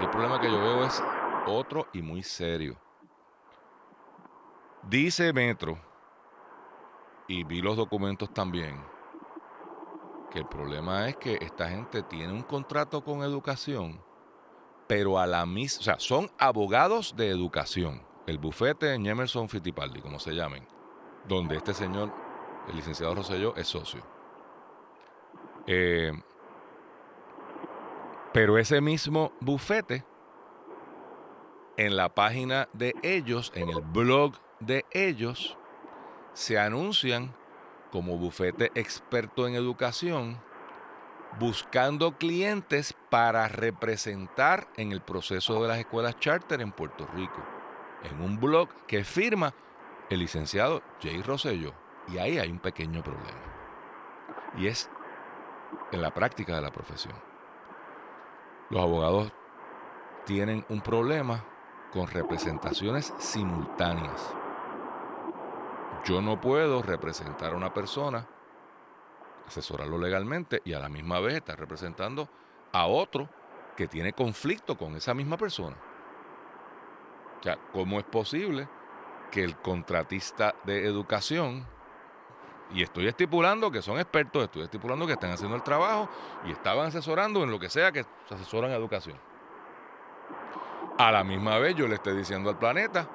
el 0.00 0.10
problema 0.10 0.40
que 0.40 0.50
yo 0.50 0.60
veo 0.60 0.84
es 0.84 1.02
otro 1.46 1.88
y 1.92 2.02
muy 2.02 2.22
serio. 2.22 2.78
Dice 4.88 5.32
Metro, 5.32 5.78
y 7.26 7.44
vi 7.44 7.60
los 7.60 7.76
documentos 7.76 8.32
también, 8.32 8.80
que 10.30 10.38
el 10.38 10.46
problema 10.46 11.08
es 11.08 11.16
que 11.16 11.38
esta 11.40 11.68
gente 11.68 12.02
tiene 12.02 12.32
un 12.32 12.42
contrato 12.42 13.02
con 13.02 13.22
educación, 13.22 14.00
pero 14.86 15.18
a 15.18 15.26
la 15.26 15.44
misma, 15.44 15.80
o 15.80 15.82
sea, 15.82 15.98
son 15.98 16.30
abogados 16.38 17.16
de 17.16 17.28
educación, 17.28 18.02
el 18.28 18.38
bufete 18.38 18.92
en 18.92 19.06
Emerson 19.06 19.48
Fittipaldi, 19.48 20.00
como 20.00 20.18
se 20.18 20.32
llamen. 20.32 20.66
donde 21.26 21.56
este 21.56 21.74
señor, 21.74 22.10
el 22.68 22.76
licenciado 22.76 23.14
Rosselló, 23.14 23.54
es 23.56 23.68
socio. 23.68 24.02
Eh, 25.66 26.12
pero 28.32 28.56
ese 28.56 28.80
mismo 28.80 29.32
bufete, 29.40 30.04
en 31.76 31.96
la 31.96 32.14
página 32.14 32.68
de 32.72 32.94
ellos, 33.02 33.52
en 33.54 33.68
el 33.68 33.82
blog 33.82 34.36
de 34.60 34.86
ellos, 34.90 35.58
se 36.32 36.58
anuncian 36.58 37.34
como 37.90 38.16
bufete 38.16 38.70
experto 38.74 39.46
en 39.46 39.54
educación, 39.54 40.40
buscando 41.38 42.16
clientes 42.16 42.94
para 43.10 43.48
representar 43.48 44.68
en 44.76 44.92
el 44.92 45.02
proceso 45.02 45.60
de 45.62 45.68
las 45.68 45.78
escuelas 45.78 46.18
charter 46.18 46.62
en 46.62 46.72
Puerto 46.72 47.06
Rico, 47.14 47.42
en 48.02 48.20
un 48.20 48.38
blog 48.38 48.68
que 48.86 49.04
firma 49.04 49.54
el 50.10 50.20
licenciado 50.20 50.82
Jay 51.02 51.22
Rosello. 51.22 51.72
Y 52.08 52.18
ahí 52.18 52.38
hay 52.38 52.50
un 52.50 52.58
pequeño 52.58 53.02
problema. 53.02 53.38
Y 54.56 54.66
es 54.66 54.88
en 55.92 56.00
la 56.00 56.12
práctica 56.12 56.54
de 56.54 56.62
la 56.62 56.70
profesión. 56.70 57.14
Los 58.70 58.82
abogados 58.82 59.32
tienen 60.24 60.64
un 60.68 60.80
problema 60.80 61.44
con 61.92 62.06
representaciones 62.06 63.12
simultáneas. 63.18 64.34
Yo 66.04 66.22
no 66.22 66.40
puedo 66.40 66.82
representar 66.82 67.52
a 67.52 67.56
una 67.56 67.72
persona, 67.72 68.26
asesorarlo 69.46 69.98
legalmente 69.98 70.62
y 70.64 70.74
a 70.74 70.78
la 70.78 70.88
misma 70.88 71.20
vez 71.20 71.36
estar 71.36 71.58
representando 71.58 72.28
a 72.72 72.86
otro 72.86 73.28
que 73.76 73.88
tiene 73.88 74.12
conflicto 74.12 74.76
con 74.76 74.96
esa 74.96 75.14
misma 75.14 75.36
persona. 75.36 75.76
O 77.38 77.42
sea, 77.42 77.58
¿cómo 77.72 77.98
es 77.98 78.04
posible 78.04 78.68
que 79.30 79.44
el 79.44 79.56
contratista 79.56 80.54
de 80.64 80.86
educación, 80.86 81.66
y 82.72 82.82
estoy 82.82 83.06
estipulando 83.06 83.70
que 83.70 83.82
son 83.82 83.98
expertos, 83.98 84.44
estoy 84.44 84.62
estipulando 84.62 85.06
que 85.06 85.12
están 85.12 85.30
haciendo 85.30 85.56
el 85.56 85.62
trabajo 85.62 86.08
y 86.46 86.50
estaban 86.50 86.86
asesorando 86.86 87.42
en 87.42 87.50
lo 87.50 87.58
que 87.58 87.70
sea 87.70 87.92
que 87.92 88.04
se 88.28 88.34
asesoran 88.34 88.70
educación. 88.72 89.18
A 90.98 91.12
la 91.12 91.22
misma 91.22 91.58
vez 91.58 91.76
yo 91.76 91.86
le 91.86 91.94
estoy 91.94 92.16
diciendo 92.16 92.50
al 92.50 92.58
planeta, 92.58 93.08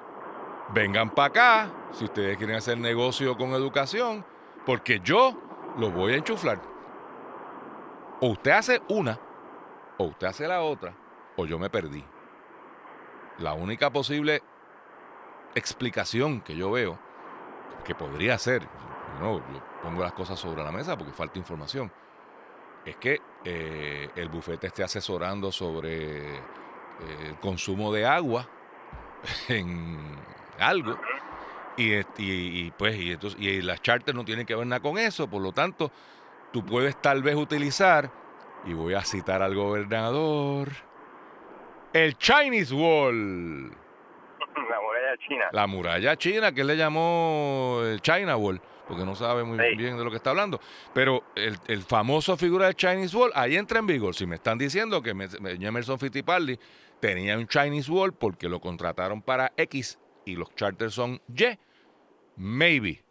vengan 0.73 1.09
para 1.09 1.27
acá 1.27 1.71
si 1.91 2.05
ustedes 2.05 2.37
quieren 2.37 2.55
hacer 2.55 2.77
negocio 2.77 3.37
con 3.37 3.49
educación, 3.49 4.25
porque 4.65 5.01
yo 5.03 5.37
los 5.77 5.93
voy 5.93 6.13
a 6.13 6.17
enchuflar. 6.17 6.61
O 8.21 8.27
usted 8.27 8.51
hace 8.51 8.81
una, 8.87 9.19
o 9.97 10.05
usted 10.05 10.27
hace 10.27 10.47
la 10.47 10.61
otra, 10.61 10.95
o 11.35 11.45
yo 11.45 11.59
me 11.59 11.69
perdí. 11.69 12.03
La 13.39 13.53
única 13.53 13.91
posible 13.91 14.41
explicación 15.55 16.41
que 16.41 16.55
yo 16.55 16.71
veo, 16.71 16.99
que 17.83 17.95
podría 17.95 18.37
ser, 18.37 18.63
no, 19.19 19.37
yo 19.37 19.63
pongo 19.81 20.03
las 20.03 20.13
cosas 20.13 20.39
sobre 20.39 20.63
la 20.63 20.71
mesa 20.71 20.97
porque 20.97 21.13
falta 21.13 21.39
información, 21.39 21.91
es 22.85 22.95
que 22.97 23.21
eh, 23.45 24.09
el 24.15 24.29
bufete 24.29 24.67
esté 24.67 24.83
asesorando 24.83 25.51
sobre 25.51 26.35
eh, 26.35 26.41
el 27.27 27.35
consumo 27.39 27.91
de 27.93 28.05
agua 28.05 28.47
en 29.47 30.15
algo. 30.59 30.97
Y, 31.75 31.93
y, 32.17 32.71
pues, 32.77 32.95
y, 32.95 33.13
entonces, 33.13 33.39
y 33.39 33.61
las 33.61 33.81
charters 33.81 34.15
no 34.15 34.23
tienen 34.23 34.45
que 34.45 34.55
ver 34.55 34.67
nada 34.67 34.79
con 34.79 34.97
eso, 34.99 35.27
por 35.27 35.41
lo 35.41 35.51
tanto, 35.51 35.91
tú 36.51 36.63
puedes 36.63 37.01
tal 37.01 37.23
vez 37.23 37.35
utilizar, 37.35 38.11
y 38.65 38.73
voy 38.73 38.93
a 38.93 39.01
citar 39.03 39.41
al 39.41 39.55
gobernador, 39.55 40.69
el 41.93 42.17
Chinese 42.17 42.73
Wall. 42.73 43.71
La 44.69 44.81
muralla 44.81 45.17
china. 45.27 45.45
La 45.51 45.67
muralla 45.67 46.17
china, 46.17 46.51
que 46.51 46.61
él 46.61 46.67
le 46.67 46.77
llamó 46.77 47.81
el 47.83 48.01
China 48.01 48.37
Wall, 48.37 48.61
porque 48.87 49.03
no 49.05 49.15
sabe 49.15 49.43
muy 49.43 49.57
bien 49.75 49.97
de 49.97 50.03
lo 50.03 50.09
que 50.09 50.17
está 50.17 50.31
hablando. 50.31 50.59
Pero 50.93 51.23
el, 51.35 51.57
el, 51.67 51.81
famoso 51.81 52.37
figura 52.37 52.65
del 52.65 52.75
Chinese 52.75 53.15
Wall, 53.15 53.31
ahí 53.35 53.55
entra 53.55 53.79
en 53.79 53.87
vigor. 53.87 54.15
Si 54.15 54.25
me 54.25 54.35
están 54.35 54.57
diciendo 54.57 55.01
que 55.01 55.11
Emerson 55.11 55.99
Fittipaldi 55.99 56.59
tenía 56.99 57.37
un 57.37 57.47
Chinese 57.47 57.91
Wall 57.91 58.13
porque 58.13 58.47
lo 58.47 58.59
contrataron 58.59 59.21
para 59.21 59.51
X 59.57 59.97
y 60.25 60.35
los 60.35 60.53
charters 60.55 60.93
son 60.93 61.21
Y, 61.27 61.57
maybe 62.35 63.03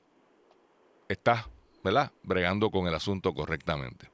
estás, 1.09 1.49
¿verdad? 1.83 2.12
Bregando 2.23 2.71
con 2.71 2.87
el 2.87 2.95
asunto 2.95 3.35
correctamente. 3.35 4.12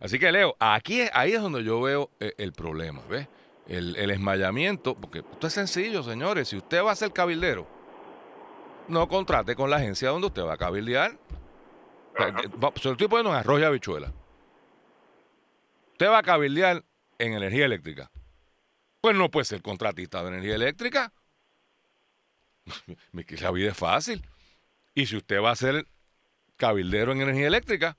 Así 0.00 0.18
que 0.18 0.30
Leo, 0.30 0.56
aquí 0.58 1.02
ahí 1.12 1.32
es 1.32 1.40
donde 1.40 1.64
yo 1.64 1.80
veo 1.80 2.10
eh, 2.20 2.34
el, 2.38 2.52
problema, 2.52 3.02
¿ves? 3.08 3.28
El, 3.66 3.96
el, 3.96 4.10
esmayamiento, 4.10 4.94
porque 4.94 5.20
esto 5.20 5.46
es 5.46 5.52
sencillo, 5.52 6.02
señores. 6.02 6.48
Si 6.48 6.56
usted 6.56 6.84
va 6.84 6.92
a 6.92 6.96
ser 6.96 7.12
cabildero, 7.12 7.66
no 8.88 9.08
contrate 9.08 9.56
con 9.56 9.70
la 9.70 9.76
agencia 9.76 10.10
donde 10.10 10.28
usted 10.28 10.42
va 10.42 10.54
a 10.54 10.58
cabildear. 10.58 11.18
Se 12.16 12.88
lo 12.88 12.92
estoy 12.92 13.08
poniendo 13.08 13.30
en 13.30 13.36
arroz 13.36 13.60
y 13.60 13.64
habichuela. 13.64 14.12
Usted 15.92 16.08
va 16.08 16.18
a 16.18 16.22
cabildear 16.22 16.84
en 17.18 17.32
energía 17.32 17.64
eléctrica. 17.64 18.10
Pues 19.00 19.16
no 19.16 19.30
puede 19.30 19.44
ser 19.44 19.62
contratista 19.62 20.22
de 20.22 20.28
energía 20.28 20.54
eléctrica. 20.54 21.12
la 23.40 23.50
vida 23.50 23.70
es 23.70 23.76
fácil. 23.76 24.26
Y 24.94 25.06
si 25.06 25.16
usted 25.16 25.40
va 25.40 25.50
a 25.50 25.56
ser 25.56 25.86
cabildero 26.56 27.12
en 27.12 27.20
energía 27.20 27.46
eléctrica, 27.46 27.96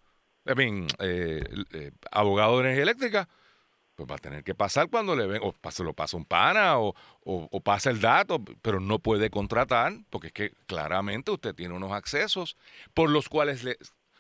en 0.48 0.88
eh, 1.00 1.44
eh, 1.74 1.92
abogado 2.12 2.58
de 2.58 2.64
energía 2.64 2.84
eléctrica, 2.84 3.30
pues 3.96 4.10
va 4.10 4.16
a 4.16 4.20
tener 4.20 4.44
que 4.44 4.54
pasar 4.54 4.90
cuando 4.90 5.16
le 5.16 5.26
ven, 5.26 5.42
o 5.44 5.54
se 5.72 5.84
lo 5.84 5.94
pasa 5.94 6.18
un 6.18 6.26
pana, 6.26 6.80
o, 6.80 6.94
o, 7.24 7.62
pasa 7.62 7.90
el 7.90 8.00
dato, 8.00 8.44
pero 8.62 8.80
no 8.80 9.00
puede 9.00 9.32
contratar, 9.32 9.94
porque 10.12 10.28
es 10.28 10.34
que 10.34 10.52
claramente 10.68 11.32
usted 11.32 11.56
tiene 11.56 11.74
unos 11.74 11.92
accesos 11.92 12.58
por 12.94 13.10
los 13.10 13.28
cuales 13.28 13.64
le, 13.64 13.76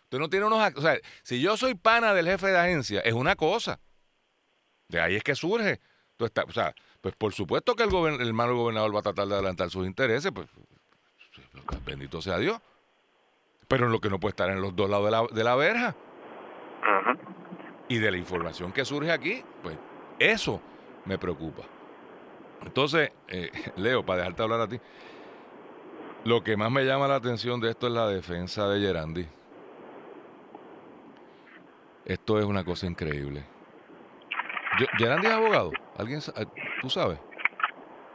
usted 0.07 0.19
no 0.19 0.29
tiene 0.29 0.45
unos 0.45 0.73
O 0.75 0.81
sea, 0.81 0.97
si 1.21 1.41
yo 1.41 1.57
soy 1.57 1.75
pana 1.75 2.13
del 2.13 2.27
jefe 2.27 2.47
de 2.47 2.57
agencia, 2.57 3.01
es 3.01 3.13
una 3.13 3.35
cosa. 3.35 3.79
De 4.87 5.01
ahí 5.01 5.15
es 5.15 5.23
que 5.23 5.35
surge. 5.35 5.79
o 6.19 6.51
sea, 6.51 6.73
pues 7.01 7.15
por 7.15 7.33
supuesto 7.33 7.75
que 7.75 7.83
el, 7.83 8.33
malo 8.33 8.55
gobernador 8.55 8.95
va 8.95 8.99
a 9.01 9.03
tratar 9.03 9.27
de 9.27 9.35
adelantar 9.35 9.69
sus 9.69 9.85
intereses, 9.85 10.31
pues, 10.33 10.47
pues 11.65 11.85
bendito 11.85 12.21
sea 12.21 12.39
Dios. 12.39 12.59
Pero 13.67 13.89
lo 13.89 13.99
que 13.99 14.09
no 14.09 14.19
puede 14.19 14.31
estar 14.31 14.49
en 14.49 14.61
los 14.61 14.75
dos 14.75 14.89
lados 14.89 15.05
de 15.05 15.11
la, 15.11 15.27
de 15.29 15.43
la 15.43 15.55
verja. 15.55 15.95
Y 17.89 17.99
de 17.99 18.11
la 18.11 18.17
información 18.17 18.71
que 18.71 18.83
surge 18.83 19.11
aquí, 19.11 19.43
pues 19.63 19.77
eso 20.19 20.61
me 21.05 21.17
preocupa. 21.17 21.63
Entonces, 22.63 23.11
eh, 23.27 23.51
Leo, 23.77 24.05
para 24.05 24.19
dejarte 24.19 24.43
hablar 24.43 24.61
a 24.61 24.67
ti, 24.67 24.79
lo 26.25 26.43
que 26.43 26.57
más 26.57 26.71
me 26.71 26.83
llama 26.83 27.07
la 27.07 27.15
atención 27.15 27.59
de 27.59 27.69
esto 27.69 27.87
es 27.87 27.93
la 27.93 28.07
defensa 28.07 28.67
de 28.67 28.79
Gerandi. 28.79 29.27
Esto 32.05 32.39
es 32.39 32.45
una 32.45 32.63
cosa 32.63 32.85
increíble. 32.85 33.45
¿Gerandi 34.97 35.27
es 35.27 35.33
abogado? 35.33 35.71
¿Alguien, 35.97 36.19
¿Tú 36.81 36.89
sabes? 36.89 37.19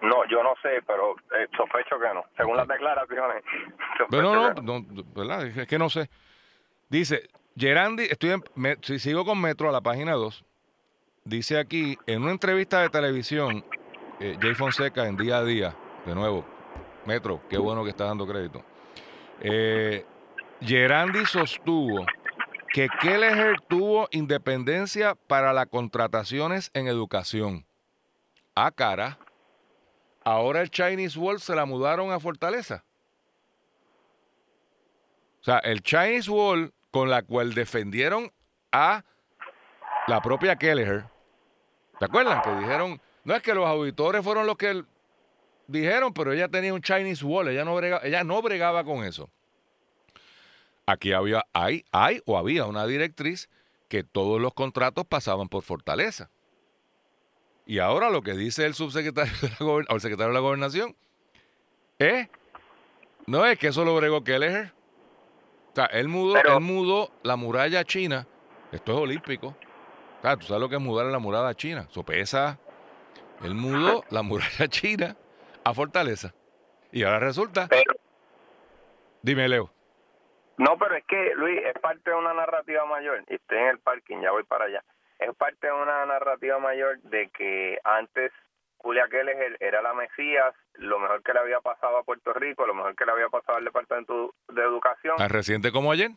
No, 0.03 0.25
yo 0.29 0.43
no 0.43 0.55
sé, 0.63 0.83
pero 0.87 1.15
eh, 1.39 1.47
sospecho 1.57 1.99
que 1.99 2.13
no. 2.13 2.25
Según 2.37 2.57
las 2.57 2.67
declaraciones. 2.67 3.45
Pero 4.11 4.33
no, 4.33 4.81
no, 4.81 5.05
¿verdad? 5.15 5.47
Es 5.47 5.67
que 5.69 5.79
no 5.79 5.89
sé. 5.89 6.11
Dice, 6.89 7.31
Gerandi, 7.57 8.05
estoy 8.05 8.31
en, 8.31 8.43
si 8.83 8.99
sigo 8.99 9.25
con 9.25 9.41
Metro 9.41 9.69
a 9.69 9.73
la 9.73 9.81
página 9.81 10.13
2, 10.13 10.45
dice 11.25 11.59
aquí, 11.59 11.99
en 12.07 12.23
una 12.23 12.33
entrevista 12.33 12.81
de 12.81 12.89
televisión, 12.89 13.65
eh, 14.21 14.37
Jay 14.41 14.55
Fonseca 14.55 15.07
en 15.07 15.17
día 15.17 15.39
a 15.39 15.45
día, 15.45 15.77
de 16.07 16.15
nuevo, 16.15 16.45
Metro, 17.05 17.43
qué 17.51 17.59
bueno 17.59 17.85
que 17.85 17.91
está 17.91 18.05
dando 18.05 18.27
crédito. 18.27 18.65
Eh, 19.41 20.07
Gerandi 20.61 21.27
sostuvo 21.27 22.07
que 22.73 22.89
Kelleher 23.01 23.61
tuvo 23.69 24.09
independencia 24.13 25.15
para 25.15 25.53
las 25.53 25.67
contrataciones 25.67 26.71
en 26.73 26.87
educación. 26.87 27.67
A 28.55 28.71
cara, 28.71 29.19
ahora 30.25 30.63
el 30.63 30.71
Chinese 30.71 31.19
Wall 31.19 31.41
se 31.41 31.55
la 31.55 31.67
mudaron 31.67 32.13
a 32.13 32.21
Fortaleza. 32.21 32.85
O 35.41 35.45
sea, 35.45 35.59
el 35.59 35.83
Chinese 35.83 36.31
Wall 36.31 36.73
con 36.93 37.11
la 37.11 37.23
cual 37.23 37.55
defendieron 37.55 38.31
a 38.71 39.03
la 40.07 40.21
propia 40.21 40.55
Kelleher. 40.55 41.07
¿Te 41.99 42.05
acuerdan? 42.05 42.43
Que 42.43 42.55
dijeron, 42.55 43.01
no 43.25 43.35
es 43.35 43.43
que 43.43 43.55
los 43.55 43.67
auditores 43.67 44.23
fueron 44.23 44.47
los 44.47 44.57
que 44.57 44.85
dijeron, 45.67 46.13
pero 46.13 46.33
ella 46.33 46.49
tenía 46.49 46.73
un 46.75 46.83
Chinese 46.83 47.25
Wall, 47.25 47.49
ella 47.49 47.65
no 47.65 47.75
bregaba, 47.75 48.07
ella 48.07 48.23
no 48.23 48.41
bregaba 48.43 48.85
con 48.85 49.05
eso. 49.05 49.31
Aquí 50.85 51.13
había, 51.13 51.45
hay, 51.53 51.85
hay 51.93 52.21
o 52.27 52.37
había 52.37 52.67
una 52.67 52.87
directriz 52.87 53.49
que 53.89 54.05
todos 54.05 54.41
los 54.41 54.53
contratos 54.53 55.07
pasaban 55.07 55.49
por 55.49 55.63
Fortaleza. 55.63 56.31
Y 57.65 57.79
ahora 57.79 58.11
lo 58.11 58.23
que 58.23 58.33
dice 58.33 58.67
el 58.67 58.75
subsecretario 58.75 59.33
o 59.61 59.81
el 59.81 60.01
secretario 60.01 60.29
de 60.29 60.35
la 60.35 60.41
gobernación 60.41 60.95
es, 61.99 62.29
no 63.27 63.47
es 63.47 63.59
que 63.59 63.69
eso 63.69 63.85
lo 63.85 63.97
bregó 63.97 64.25
Kelleher. 64.25 64.75
O 65.73 65.75
sea, 65.75 65.87
él 65.87 66.09
mudó, 66.09 66.37
él 66.37 66.61
mudó 66.61 67.11
la 67.23 67.37
muralla 67.37 67.83
china. 67.85 68.27
Esto 68.71 68.93
es 68.93 68.99
olímpico. 68.99 69.57
O 70.23 70.37
tú 70.37 70.47
sabes 70.47 70.61
lo 70.61 70.69
que 70.69 70.77
es 70.77 70.81
mudar 70.81 71.07
la 71.07 71.19
muralla 71.19 71.55
china. 71.55 71.87
Eso 71.91 72.03
pesa. 72.03 72.59
Él 73.43 73.55
mudó 73.55 74.05
la 74.11 74.23
muralla 74.23 74.69
china 74.69 75.17
a 75.65 75.75
Fortaleza. 75.75 76.35
Y 76.93 77.05
ahora 77.05 77.21
resulta 77.21 77.69
Dime, 79.23 79.49
Leo. 79.49 79.71
No, 80.59 80.77
pero 80.79 80.97
es 80.97 81.05
que, 81.07 81.33
Luis, 81.37 81.61
es 81.65 81.81
parte 81.81 82.11
de 82.11 82.17
una 82.17 82.35
narrativa 82.35 82.85
mayor. 82.85 83.25
Estoy 83.29 83.59
en 83.59 83.69
el 83.69 83.79
parking, 83.79 84.21
ya 84.21 84.33
voy 84.33 84.43
para 84.43 84.67
allá. 84.67 84.85
Es 85.19 85.35
parte 85.37 85.69
de 85.69 85.73
una 85.73 86.05
narrativa 86.05 86.59
mayor 86.59 87.01
de 87.03 87.31
que 87.31 87.79
antes 87.85 88.33
Julia 88.83 89.09
Keller 89.09 89.57
era 89.61 89.83
la 89.83 89.95
Mesías, 89.95 90.55
lo 90.75 90.99
mejor 90.99 91.23
que 91.23 91.33
le 91.33 91.41
había 91.41 91.61
pasado 91.61 91.99
a 91.99 92.03
Puerto 92.03 92.33
Rico, 92.33 92.67
lo 92.67 92.75
mejor 92.75 92.95
que 92.97 93.07
le 93.07 93.13
había 93.13 93.29
pasado 93.29 93.59
al 93.59 93.65
Departamento 93.65 94.35
de 94.49 94.63
Educación. 94.63 95.17
¿Tan 95.17 95.31
reciente 95.31 95.73
como 95.73 95.93
ayer? 95.93 96.11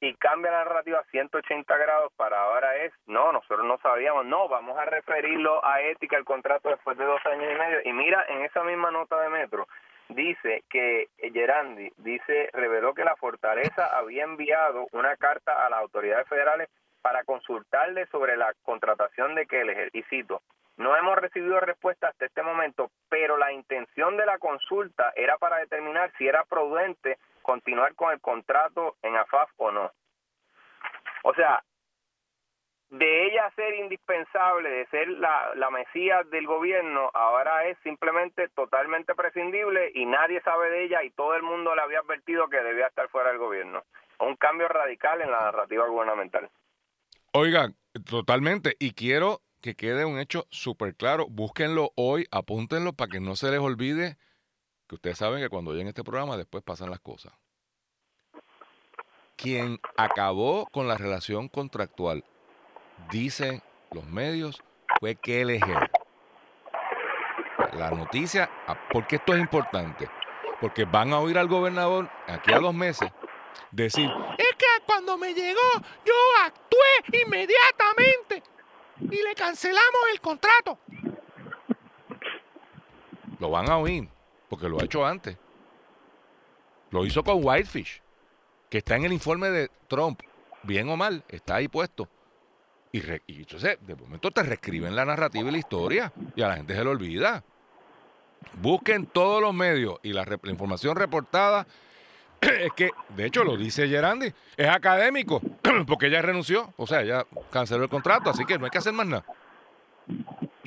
Y 0.00 0.14
cambia 0.16 0.50
la 0.50 0.64
narrativa 0.64 1.00
a 1.00 1.10
180 1.10 1.76
grados 1.76 2.12
para 2.16 2.40
ahora 2.42 2.76
es, 2.76 2.92
no, 3.06 3.32
nosotros 3.32 3.66
no 3.66 3.78
sabíamos, 3.78 4.26
no, 4.26 4.48
vamos 4.48 4.78
a 4.78 4.84
referirlo 4.84 5.64
a 5.64 5.80
ética 5.82 6.16
el 6.16 6.24
contrato 6.24 6.68
después 6.68 6.96
de 6.98 7.04
dos 7.04 7.20
años 7.26 7.50
y 7.52 7.58
medio. 7.58 7.78
Y 7.84 7.92
mira, 7.92 8.24
en 8.28 8.42
esa 8.42 8.62
misma 8.62 8.90
nota 8.90 9.20
de 9.20 9.30
Metro, 9.30 9.66
dice 10.08 10.64
que 10.68 11.08
Gerandi, 11.18 11.90
dice, 11.96 12.50
reveló 12.52 12.94
que 12.94 13.04
la 13.04 13.16
Fortaleza 13.16 13.96
había 13.96 14.24
enviado 14.24 14.86
una 14.92 15.16
carta 15.16 15.66
a 15.66 15.70
las 15.70 15.80
autoridades 15.80 16.28
federales 16.28 16.68
para 17.02 17.24
consultarle 17.24 18.06
sobre 18.06 18.36
la 18.36 18.52
contratación 18.62 19.34
de 19.34 19.46
Keller. 19.46 19.90
Y 19.92 20.02
cito, 20.04 20.42
no 20.76 20.96
hemos 20.96 21.16
recibido 21.16 21.58
respuesta 21.60 22.08
hasta 22.08 22.26
este 22.26 22.42
momento, 22.42 22.90
pero 23.08 23.36
la 23.36 23.52
intención 23.52 24.16
de 24.16 24.26
la 24.26 24.38
consulta 24.38 25.12
era 25.16 25.38
para 25.38 25.58
determinar 25.58 26.12
si 26.18 26.28
era 26.28 26.44
prudente 26.44 27.18
continuar 27.42 27.94
con 27.94 28.12
el 28.12 28.20
contrato 28.20 28.96
en 29.02 29.16
AFAF 29.16 29.50
o 29.56 29.70
no. 29.70 29.90
O 31.22 31.34
sea, 31.34 31.62
de 32.90 33.26
ella 33.26 33.50
ser 33.56 33.74
indispensable, 33.74 34.68
de 34.68 34.86
ser 34.86 35.08
la, 35.08 35.54
la 35.54 35.70
del 36.30 36.46
gobierno, 36.46 37.10
ahora 37.14 37.66
es 37.66 37.78
simplemente 37.82 38.48
totalmente 38.48 39.14
prescindible 39.14 39.90
y 39.94 40.06
nadie 40.06 40.40
sabe 40.42 40.70
de 40.70 40.84
ella 40.84 41.02
y 41.02 41.10
todo 41.10 41.34
el 41.34 41.42
mundo 41.42 41.74
le 41.74 41.82
había 41.82 42.00
advertido 42.00 42.48
que 42.48 42.62
debía 42.62 42.86
estar 42.86 43.08
fuera 43.08 43.30
del 43.30 43.38
gobierno. 43.38 43.82
Un 44.20 44.36
cambio 44.36 44.68
radical 44.68 45.20
en 45.20 45.30
la 45.30 45.40
narrativa 45.40 45.86
gubernamental. 45.86 46.48
Oigan, 47.32 47.74
totalmente. 48.08 48.76
Y 48.78 48.94
quiero 48.94 49.40
que 49.66 49.74
quede 49.74 50.04
un 50.04 50.20
hecho 50.20 50.46
súper 50.50 50.94
claro. 50.94 51.26
Búsquenlo 51.28 51.90
hoy, 51.96 52.28
apúntenlo 52.30 52.92
para 52.92 53.10
que 53.10 53.20
no 53.20 53.34
se 53.34 53.50
les 53.50 53.58
olvide 53.58 54.16
que 54.86 54.94
ustedes 54.94 55.18
saben 55.18 55.42
que 55.42 55.48
cuando 55.48 55.72
oyen 55.72 55.88
este 55.88 56.04
programa 56.04 56.36
después 56.36 56.62
pasan 56.62 56.90
las 56.90 57.00
cosas. 57.00 57.32
Quien 59.34 59.80
acabó 59.96 60.66
con 60.70 60.86
la 60.86 60.96
relación 60.96 61.48
contractual, 61.48 62.24
dicen 63.10 63.60
los 63.90 64.06
medios, 64.06 64.62
fue 65.00 65.16
Kelleher. 65.16 65.90
La 67.72 67.90
noticia, 67.90 68.48
ah, 68.68 68.78
porque 68.92 69.16
esto 69.16 69.34
es 69.34 69.40
importante, 69.40 70.08
porque 70.60 70.84
van 70.84 71.12
a 71.12 71.18
oír 71.18 71.36
al 71.38 71.48
gobernador 71.48 72.08
aquí 72.28 72.52
a 72.52 72.60
dos 72.60 72.72
meses 72.72 73.10
decir, 73.72 74.08
es 74.38 74.56
que 74.56 74.66
cuando 74.86 75.18
me 75.18 75.34
llegó 75.34 75.60
yo 76.04 76.14
actué 76.44 77.20
inmediatamente 77.24 78.42
y 79.00 79.22
le 79.22 79.34
cancelamos 79.34 80.00
el 80.12 80.20
contrato. 80.20 80.78
Lo 83.38 83.50
van 83.50 83.70
a 83.70 83.78
oír, 83.78 84.08
porque 84.48 84.68
lo 84.68 84.80
ha 84.80 84.84
hecho 84.84 85.04
antes. 85.04 85.36
Lo 86.90 87.04
hizo 87.04 87.22
con 87.22 87.44
Whitefish, 87.44 88.00
que 88.70 88.78
está 88.78 88.96
en 88.96 89.04
el 89.04 89.12
informe 89.12 89.50
de 89.50 89.70
Trump, 89.88 90.20
bien 90.62 90.88
o 90.88 90.96
mal, 90.96 91.24
está 91.28 91.56
ahí 91.56 91.68
puesto. 91.68 92.08
Y, 92.92 93.00
entonces, 93.28 93.78
de 93.82 93.94
momento 93.94 94.30
te 94.30 94.42
reescriben 94.42 94.96
la 94.96 95.04
narrativa 95.04 95.48
y 95.48 95.52
la 95.52 95.58
historia, 95.58 96.12
y 96.34 96.42
a 96.42 96.48
la 96.48 96.56
gente 96.56 96.74
se 96.74 96.82
le 96.82 96.90
olvida. 96.90 97.44
Busquen 98.54 99.06
todos 99.06 99.42
los 99.42 99.52
medios 99.52 99.98
y 100.02 100.12
la 100.12 100.24
información 100.44 100.96
reportada 100.96 101.66
es 102.40 102.72
que, 102.74 102.90
de 103.16 103.26
hecho, 103.26 103.44
lo 103.44 103.56
dice 103.56 103.88
Gerandi, 103.88 104.32
es 104.56 104.68
académico, 104.68 105.40
porque 105.86 106.06
ella 106.06 106.22
renunció, 106.22 106.72
o 106.76 106.86
sea, 106.86 107.02
ella 107.02 107.26
canceló 107.50 107.84
el 107.84 107.90
contrato, 107.90 108.30
así 108.30 108.44
que 108.44 108.58
no 108.58 108.64
hay 108.64 108.70
que 108.70 108.78
hacer 108.78 108.92
más 108.92 109.06
nada. 109.06 109.24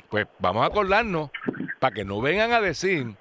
Pues 0.08 0.26
vamos 0.38 0.62
a 0.64 0.66
acordarnos 0.66 1.30
para 1.78 1.94
que 1.94 2.04
no 2.04 2.20
vengan 2.20 2.52
a 2.52 2.60
decir, 2.60 3.14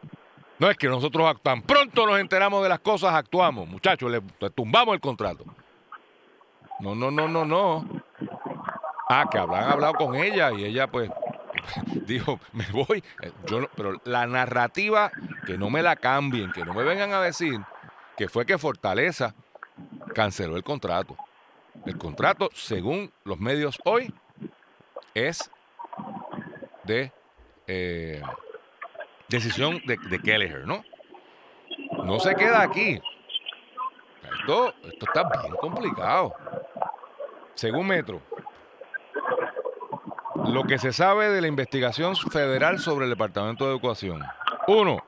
no 0.58 0.70
es 0.70 0.78
que 0.78 0.88
nosotros 0.88 1.42
tan 1.42 1.62
pronto 1.62 2.06
nos 2.06 2.20
enteramos 2.20 2.64
de 2.64 2.70
las 2.70 2.80
cosas, 2.80 3.14
actuamos, 3.14 3.68
muchachos, 3.68 4.12
le, 4.12 4.22
tumbamos 4.52 4.96
el 4.96 5.00
contrato. 5.00 5.46
No, 6.80 6.96
no, 6.96 7.12
no, 7.12 7.28
no, 7.28 7.46
no. 7.46 7.86
Ah, 9.08 9.28
que 9.30 9.38
habrán 9.38 9.72
hablado 9.72 9.94
con 9.94 10.16
ella 10.16 10.52
y 10.52 10.66
ella 10.66 10.88
pues 10.88 11.10
dijo, 12.06 12.40
me 12.54 12.66
voy. 12.72 13.04
Yo 13.48 13.68
pero 13.76 14.02
la 14.04 14.28
narrativa, 14.28 15.12
que 15.46 15.58
no 15.58 15.70
me 15.70 15.82
la 15.82 15.96
cambien, 15.96 16.52
que 16.52 16.66
no 16.66 16.74
me 16.74 16.84
vengan 16.84 17.14
a 17.14 17.22
decir 17.22 17.60
que 18.20 18.28
fue 18.28 18.46
que 18.46 18.58
Fortaleza 18.58 19.34
canceló 20.14 20.58
el 20.58 20.64
contrato. 20.64 21.16
El 21.86 21.98
contrato, 21.98 22.50
según 22.54 23.14
los 23.24 23.40
medios 23.40 23.80
hoy, 23.86 24.14
es 25.14 25.50
de 26.84 27.14
eh, 27.66 28.22
decisión 29.30 29.82
de, 29.88 29.96
de 30.10 30.20
Kelleher, 30.20 30.68
¿no? 30.68 30.84
No 32.04 32.20
se 32.20 32.36
queda 32.36 32.62
aquí. 32.62 33.00
Esto, 34.38 34.74
esto 34.84 35.06
está 35.06 35.24
bien 35.42 35.56
complicado. 35.56 36.36
Según 37.56 37.88
Metro, 37.88 38.22
lo 40.36 40.66
que 40.66 40.78
se 40.78 40.92
sabe 40.92 41.30
de 41.30 41.40
la 41.40 41.48
investigación 41.48 42.18
federal 42.18 42.80
sobre 42.80 43.06
el 43.06 43.12
Departamento 43.12 43.64
de 43.64 43.72
Educación. 43.72 44.22
Uno, 44.68 45.06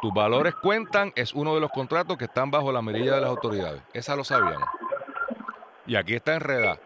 tus 0.00 0.12
valores 0.12 0.54
cuentan 0.54 1.12
es 1.14 1.34
uno 1.34 1.54
de 1.54 1.60
los 1.60 1.70
contratos 1.70 2.16
que 2.16 2.24
están 2.24 2.50
bajo 2.50 2.72
la 2.72 2.82
mirilla 2.82 3.14
de 3.14 3.20
las 3.20 3.30
autoridades. 3.30 3.82
Esa 3.92 4.16
lo 4.16 4.24
sabíamos. 4.24 4.68
Y 5.86 5.96
aquí 5.96 6.14
está 6.14 6.34
enredada 6.34 6.78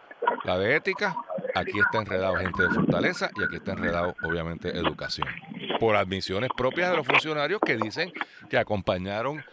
la 0.44 0.58
de 0.58 0.76
ética, 0.76 1.16
aquí 1.54 1.78
está 1.78 1.98
enredado 1.98 2.36
gente 2.36 2.62
de 2.62 2.70
fortaleza 2.70 3.30
y 3.36 3.42
aquí 3.42 3.56
está 3.56 3.72
enredado 3.72 4.14
obviamente 4.22 4.68
educación. 4.76 5.28
Por 5.80 5.96
admisiones 5.96 6.50
propias 6.56 6.90
de 6.90 6.96
los 6.96 7.06
funcionarios 7.06 7.60
que 7.64 7.76
dicen 7.76 8.12
que 8.48 8.58
acompañaron 8.58 9.44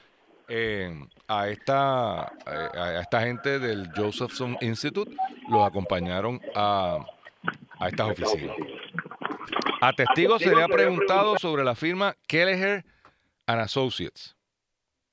eh, 0.47 0.93
a, 1.27 1.47
esta, 1.47 2.23
a 2.23 2.99
esta 3.01 3.21
gente 3.21 3.59
del 3.59 3.89
Josephson 3.95 4.57
Institute, 4.61 5.15
los 5.49 5.65
acompañaron 5.65 6.41
a, 6.55 6.99
a 7.79 7.87
estas 7.87 8.09
oficinas. 8.09 8.55
A 9.81 9.93
testigos 9.93 10.41
se 10.41 10.53
le 10.53 10.63
ha 10.63 10.67
preguntado 10.67 11.37
sobre 11.39 11.63
la 11.63 11.73
firma 11.73 12.15
Kelleher 12.27 12.83
and 13.47 13.61
Associates. 13.61 14.35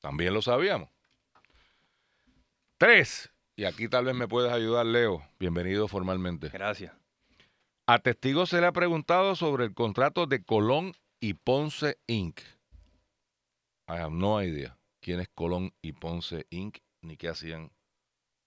También 0.01 0.35
lo 0.35 0.43
sabíamos. 0.43 0.91
Tres, 2.79 3.31
y 3.57 3.65
aquí 3.65 3.89
tal 3.89 4.05
vez 4.05 4.15
me 4.15 4.29
puedes 4.29 4.53
ayudar, 4.53 4.87
Leo. 4.87 5.27
Bienvenido 5.39 5.89
formalmente. 5.89 6.49
Gracias. 6.49 6.95
A 7.87 7.99
testigos 7.99 8.51
se 8.51 8.61
le 8.61 8.67
ha 8.67 8.73
preguntado 8.73 9.35
sobre 9.35 9.65
el 9.65 9.75
contrato 9.75 10.27
de 10.27 10.45
Colón 10.45 10.95
y 11.21 11.35
Ponce 11.35 11.99
Inc. 12.07 12.41
I 13.89 13.95
have 13.95 14.15
no 14.15 14.43
idea 14.43 14.79
quién 15.01 15.21
es 15.21 15.29
Colón 15.35 15.73
y 15.83 15.93
Ponce 15.93 16.47
Inc. 16.51 16.79
ni 17.03 17.17
qué 17.17 17.29
hacían 17.29 17.73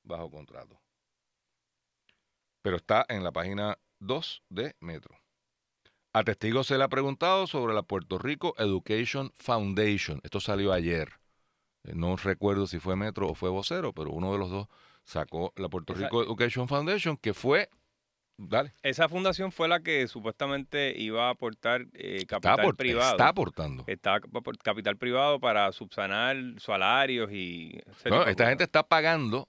bajo 0.04 0.30
contrato. 0.30 0.80
Pero 2.62 2.78
está 2.78 3.06
en 3.10 3.24
la 3.24 3.32
página 3.32 3.78
2 4.00 4.44
de 4.50 4.76
Metro. 4.80 5.21
A 6.14 6.24
testigos 6.24 6.68
se 6.68 6.78
le 6.78 6.84
ha 6.84 6.90
preguntado 6.90 7.48
sobre 7.48 7.74
la 7.74 7.84
Puerto 7.84 8.18
Rico 8.18 8.54
Education 8.58 9.32
Foundation. 9.38 10.20
Esto 10.24 10.42
salió 10.42 10.74
ayer. 10.74 11.10
Eh, 11.84 11.94
no 11.96 12.18
recuerdo 12.18 12.68
si 12.68 12.80
fue 12.80 12.96
Metro 12.96 13.30
o 13.30 13.36
fue 13.36 13.50
Vocero, 13.50 13.94
pero 13.94 14.12
uno 14.12 14.34
de 14.34 14.38
los 14.38 14.50
dos 14.50 14.68
sacó 15.06 15.54
la 15.56 15.70
Puerto 15.70 15.94
Rico 15.94 16.22
Education 16.24 16.68
Foundation, 16.68 17.16
que 17.16 17.34
fue 17.34 17.70
Dale. 18.38 18.74
Esa 18.82 19.08
fundación 19.08 19.52
fue 19.52 19.68
la 19.68 19.82
que 19.82 20.08
supuestamente 20.08 20.98
iba 20.98 21.28
a 21.28 21.32
aportar 21.32 21.86
eh, 21.94 22.26
capital 22.26 22.76
privado. 22.76 23.12
Está 23.12 23.28
aportando. 23.28 23.84
Está 23.86 24.20
capital 24.64 24.98
privado 24.98 25.40
para 25.40 25.72
subsanar 25.72 26.36
salarios 26.58 27.32
y. 27.32 27.80
No, 28.06 28.24
esta 28.24 28.50
gente 28.50 28.64
está 28.64 28.82
pagando 28.82 29.48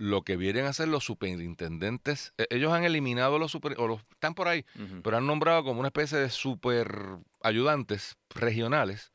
lo 0.00 0.22
que 0.22 0.38
vienen 0.38 0.64
a 0.64 0.72
ser 0.72 0.88
los 0.88 1.04
superintendentes, 1.04 2.32
e, 2.38 2.46
ellos 2.48 2.72
han 2.72 2.84
eliminado 2.84 3.38
los 3.38 3.52
super, 3.52 3.78
o 3.78 3.86
los, 3.86 4.00
están 4.12 4.34
por 4.34 4.48
ahí, 4.48 4.64
pero 5.04 5.18
han 5.18 5.26
nombrado 5.26 5.62
como 5.62 5.78
una 5.78 5.88
especie 5.88 6.16
de 6.16 6.30
super 6.30 7.18
ayudantes 7.42 8.16
regionales 8.30 9.12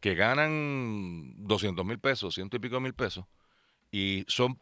que 0.00 0.14
ganan 0.14 1.34
200 1.36 1.84
mil 1.84 1.98
pesos, 1.98 2.34
ciento 2.34 2.56
y 2.56 2.60
pico 2.60 2.80
mil 2.80 2.94
pesos, 2.94 3.26
y 3.90 4.24
son 4.26 4.58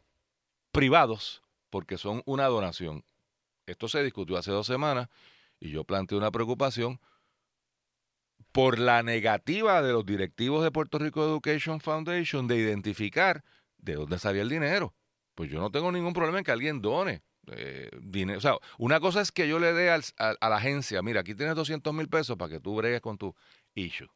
privados 0.72 1.40
porque 1.70 1.98
son 1.98 2.22
una 2.26 2.46
donación. 2.46 3.04
Esto 3.64 3.86
se 3.86 4.02
discutió 4.02 4.38
hace 4.38 4.50
dos 4.50 4.66
semanas 4.66 5.08
y 5.60 5.70
yo 5.70 5.84
planteé 5.84 6.18
una 6.18 6.32
preocupación 6.32 6.98
por 8.50 8.80
la 8.80 9.04
negativa 9.04 9.82
de 9.82 9.92
los 9.92 10.04
directivos 10.04 10.64
de 10.64 10.72
Puerto 10.72 10.98
Rico 10.98 11.24
Education 11.24 11.78
Foundation 11.78 12.48
de 12.48 12.56
identificar 12.56 13.44
de 13.78 13.94
dónde 13.94 14.18
salía 14.18 14.42
el 14.42 14.48
dinero 14.48 14.96
pues 15.40 15.50
yo 15.50 15.58
no 15.58 15.70
tengo 15.70 15.90
ningún 15.90 16.12
problema 16.12 16.36
en 16.36 16.44
que 16.44 16.50
alguien 16.50 16.82
done 16.82 17.22
eh, 17.52 17.88
dinero. 18.02 18.36
O 18.36 18.42
sea, 18.42 18.58
una 18.76 19.00
cosa 19.00 19.22
es 19.22 19.32
que 19.32 19.48
yo 19.48 19.58
le 19.58 19.72
dé 19.72 19.88
a, 19.88 19.98
la 20.18 20.56
agencia, 20.56 21.00
mira, 21.00 21.22
aquí 21.22 21.34
tienes 21.34 21.56
200 21.56 21.94
mil 21.94 22.10
pesos 22.10 22.36
para 22.36 22.50
que 22.50 22.60
tú 22.60 22.76
bregues 22.76 23.00
con 23.00 23.16
tu 23.16 23.34
issue. 23.74 24.10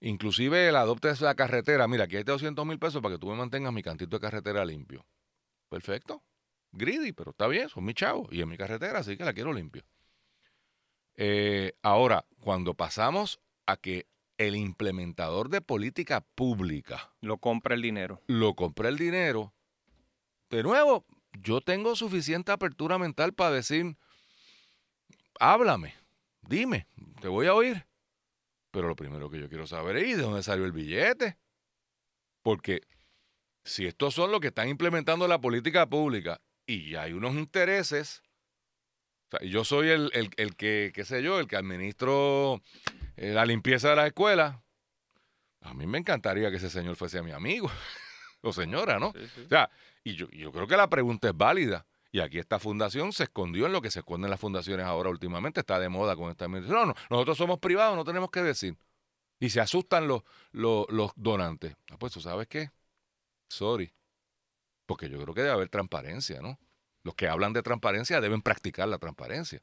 Inclusive 0.00 0.70
el 0.70 0.76
adopte 0.76 1.12
de 1.12 1.20
la 1.20 1.34
carretera. 1.34 1.86
Mira, 1.86 2.04
aquí 2.04 2.16
hay 2.16 2.22
200 2.22 2.64
mil 2.64 2.78
pesos 2.78 3.02
para 3.02 3.16
que 3.16 3.18
tú 3.18 3.28
me 3.28 3.36
mantengas 3.36 3.70
mi 3.70 3.82
cantito 3.82 4.16
de 4.16 4.20
carretera 4.22 4.64
limpio. 4.64 5.04
Perfecto. 5.68 6.22
Greedy, 6.72 7.12
pero 7.12 7.32
está 7.32 7.46
bien, 7.46 7.68
son 7.68 7.84
mis 7.84 7.94
chavos. 7.94 8.26
Y 8.32 8.40
en 8.40 8.48
mi 8.48 8.56
carretera, 8.56 9.00
así 9.00 9.18
que 9.18 9.24
la 9.26 9.34
quiero 9.34 9.52
limpio. 9.52 9.82
Eh, 11.14 11.74
ahora, 11.82 12.24
cuando 12.40 12.72
pasamos 12.72 13.38
a 13.66 13.76
que 13.76 14.06
el 14.38 14.56
implementador 14.56 15.50
de 15.50 15.60
política 15.60 16.22
pública 16.34 17.12
lo 17.20 17.36
compra 17.36 17.74
el 17.74 17.82
dinero. 17.82 18.22
Lo 18.28 18.54
compra 18.54 18.88
el 18.88 18.96
dinero. 18.96 19.52
De 20.50 20.62
nuevo, 20.62 21.04
yo 21.42 21.60
tengo 21.60 21.94
suficiente 21.94 22.52
apertura 22.52 22.98
mental 22.98 23.34
para 23.34 23.52
decir, 23.52 23.96
háblame, 25.38 25.94
dime, 26.42 26.86
te 27.20 27.28
voy 27.28 27.46
a 27.46 27.54
oír. 27.54 27.86
Pero 28.70 28.88
lo 28.88 28.96
primero 28.96 29.30
que 29.30 29.40
yo 29.40 29.48
quiero 29.48 29.66
saber 29.66 29.96
es 29.96 30.16
de 30.16 30.22
dónde 30.22 30.42
salió 30.42 30.64
el 30.64 30.72
billete. 30.72 31.38
Porque 32.42 32.82
si 33.64 33.86
estos 33.86 34.14
son 34.14 34.30
los 34.30 34.40
que 34.40 34.48
están 34.48 34.68
implementando 34.68 35.28
la 35.28 35.40
política 35.40 35.86
pública 35.88 36.40
y 36.66 36.94
hay 36.94 37.12
unos 37.12 37.34
intereses, 37.34 38.22
o 39.32 39.44
yo 39.44 39.64
soy 39.64 39.88
el, 39.88 40.10
el, 40.14 40.56
que, 40.56 40.92
qué 40.94 41.04
sé 41.04 41.22
yo, 41.22 41.38
el 41.40 41.46
que 41.46 41.56
administro 41.56 42.62
eh, 43.16 43.32
la 43.32 43.44
limpieza 43.44 43.90
de 43.90 43.96
la 43.96 44.06
escuela, 44.06 44.62
a 45.60 45.74
mí 45.74 45.86
me 45.86 45.98
encantaría 45.98 46.50
que 46.50 46.56
ese 46.56 46.70
señor 46.70 46.96
fuese 46.96 47.22
mi 47.22 47.32
amigo 47.32 47.70
o 48.42 48.52
señora, 48.52 48.98
¿no? 48.98 49.08
O 49.08 49.48
sea, 49.48 49.70
y 50.04 50.14
yo, 50.14 50.28
yo 50.30 50.52
creo 50.52 50.66
que 50.66 50.76
la 50.76 50.88
pregunta 50.88 51.28
es 51.28 51.36
válida. 51.36 51.86
Y 52.10 52.20
aquí 52.20 52.38
esta 52.38 52.58
fundación 52.58 53.12
se 53.12 53.24
escondió 53.24 53.66
en 53.66 53.72
lo 53.72 53.82
que 53.82 53.90
se 53.90 53.98
esconden 53.98 54.30
las 54.30 54.40
fundaciones 54.40 54.86
ahora 54.86 55.10
últimamente. 55.10 55.60
Está 55.60 55.78
de 55.78 55.88
moda 55.88 56.16
con 56.16 56.30
esta 56.30 56.46
administración. 56.46 56.88
No, 56.88 56.94
no, 56.94 57.00
nosotros 57.10 57.36
somos 57.36 57.58
privados, 57.58 57.96
no 57.96 58.04
tenemos 58.04 58.30
que 58.30 58.42
decir. 58.42 58.76
Y 59.40 59.50
se 59.50 59.60
asustan 59.60 60.08
los, 60.08 60.22
los, 60.52 61.12
donantes. 61.16 61.76
Ah, 61.90 61.96
pues 61.98 62.12
tú 62.12 62.20
sabes 62.20 62.48
qué. 62.48 62.70
Sorry. 63.48 63.92
Porque 64.86 65.10
yo 65.10 65.20
creo 65.20 65.34
que 65.34 65.42
debe 65.42 65.52
haber 65.52 65.68
transparencia, 65.68 66.40
¿no? 66.40 66.58
Los 67.02 67.14
que 67.14 67.28
hablan 67.28 67.52
de 67.52 67.62
transparencia 67.62 68.20
deben 68.20 68.40
practicar 68.40 68.88
la 68.88 68.98
transparencia. 68.98 69.62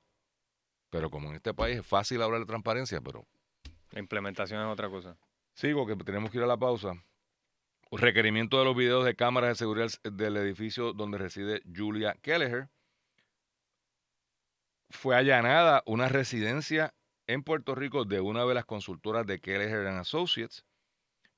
Pero 0.91 1.09
como 1.09 1.29
en 1.29 1.35
este 1.35 1.53
país 1.53 1.79
es 1.79 1.85
fácil 1.85 2.21
hablar 2.21 2.41
de 2.41 2.45
transparencia, 2.45 3.01
pero... 3.01 3.25
La 3.89 3.99
implementación 3.99 4.61
es 4.61 4.67
otra 4.67 4.89
cosa. 4.89 5.17
Sigo, 5.55 5.87
que 5.87 5.95
tenemos 5.95 6.29
que 6.29 6.37
ir 6.37 6.43
a 6.43 6.47
la 6.47 6.57
pausa 6.57 6.93
requerimiento 7.97 8.59
de 8.59 8.65
los 8.65 8.75
videos 8.75 9.05
de 9.05 9.15
cámaras 9.15 9.49
de 9.49 9.55
seguridad 9.55 9.91
del 10.03 10.37
edificio 10.37 10.93
donde 10.93 11.17
reside 11.17 11.61
Julia 11.73 12.15
Kelleher. 12.21 12.69
Fue 14.89 15.15
allanada 15.15 15.83
una 15.85 16.07
residencia 16.07 16.93
en 17.27 17.43
Puerto 17.43 17.75
Rico 17.75 18.05
de 18.05 18.21
una 18.21 18.45
de 18.45 18.53
las 18.53 18.65
consultoras 18.65 19.25
de 19.25 19.39
Kelleher 19.39 19.87
Associates 19.87 20.65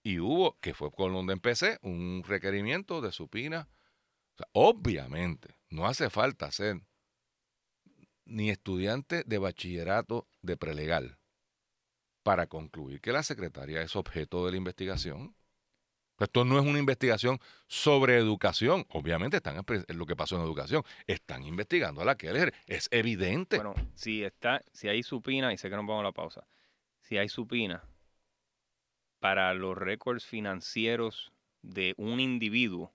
y 0.03 0.19
hubo, 0.19 0.57
que 0.59 0.73
fue 0.73 0.91
con 0.91 1.13
donde 1.13 1.33
empecé, 1.33 1.79
un 1.81 2.23
requerimiento 2.25 3.01
de 3.01 3.11
supina. 3.11 3.67
obviamente, 4.51 5.55
no 5.69 5.87
hace 5.87 6.09
falta 6.09 6.51
ser 6.51 6.81
ni 8.25 8.49
estudiante 8.49 9.23
de 9.25 9.37
bachillerato 9.37 10.27
de 10.41 10.57
prelegal 10.57 11.17
para 12.23 12.47
concluir 12.47 12.99
que 12.99 13.13
la 13.13 13.23
secretaria 13.23 13.81
es 13.81 13.95
objeto 13.95 14.45
de 14.45 14.51
la 14.51 14.57
investigación 14.57 15.36
esto 16.25 16.45
no 16.45 16.59
es 16.59 16.65
una 16.65 16.79
investigación 16.79 17.39
sobre 17.67 18.17
educación. 18.17 18.85
Obviamente 18.89 19.37
están 19.37 19.63
lo 19.87 20.05
que 20.05 20.15
pasó 20.15 20.35
en 20.35 20.41
educación. 20.41 20.83
Están 21.05 21.43
investigando 21.43 22.01
a 22.01 22.05
la 22.05 22.15
Keller. 22.15 22.53
Es 22.65 22.87
evidente. 22.91 23.57
Bueno, 23.57 23.75
si 23.95 24.23
está, 24.23 24.61
si 24.71 24.87
hay 24.87 25.03
supina, 25.03 25.53
y 25.53 25.57
sé 25.57 25.69
que 25.69 25.75
no 25.75 25.85
pongo 25.85 26.03
la 26.03 26.11
pausa, 26.11 26.47
si 27.01 27.17
hay 27.17 27.29
supina 27.29 27.83
para 29.19 29.53
los 29.53 29.77
récords 29.77 30.25
financieros 30.25 31.31
de 31.61 31.93
un 31.97 32.19
individuo. 32.19 32.91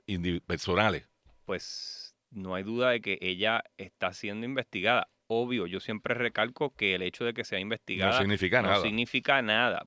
personales. 0.46 1.08
Pues 1.44 2.14
no 2.30 2.54
hay 2.54 2.62
duda 2.62 2.90
de 2.90 3.00
que 3.00 3.18
ella 3.20 3.62
está 3.76 4.12
siendo 4.12 4.46
investigada. 4.46 5.08
Obvio, 5.26 5.66
yo 5.66 5.80
siempre 5.80 6.14
recalco 6.14 6.74
que 6.74 6.94
el 6.94 7.02
hecho 7.02 7.24
de 7.24 7.32
que 7.32 7.44
sea 7.44 7.58
investigada 7.58 8.12
no 8.12 8.18
significa 8.18 8.62
no 8.62 8.68
nada. 8.68 8.82
significa 8.82 9.42
nada. 9.42 9.87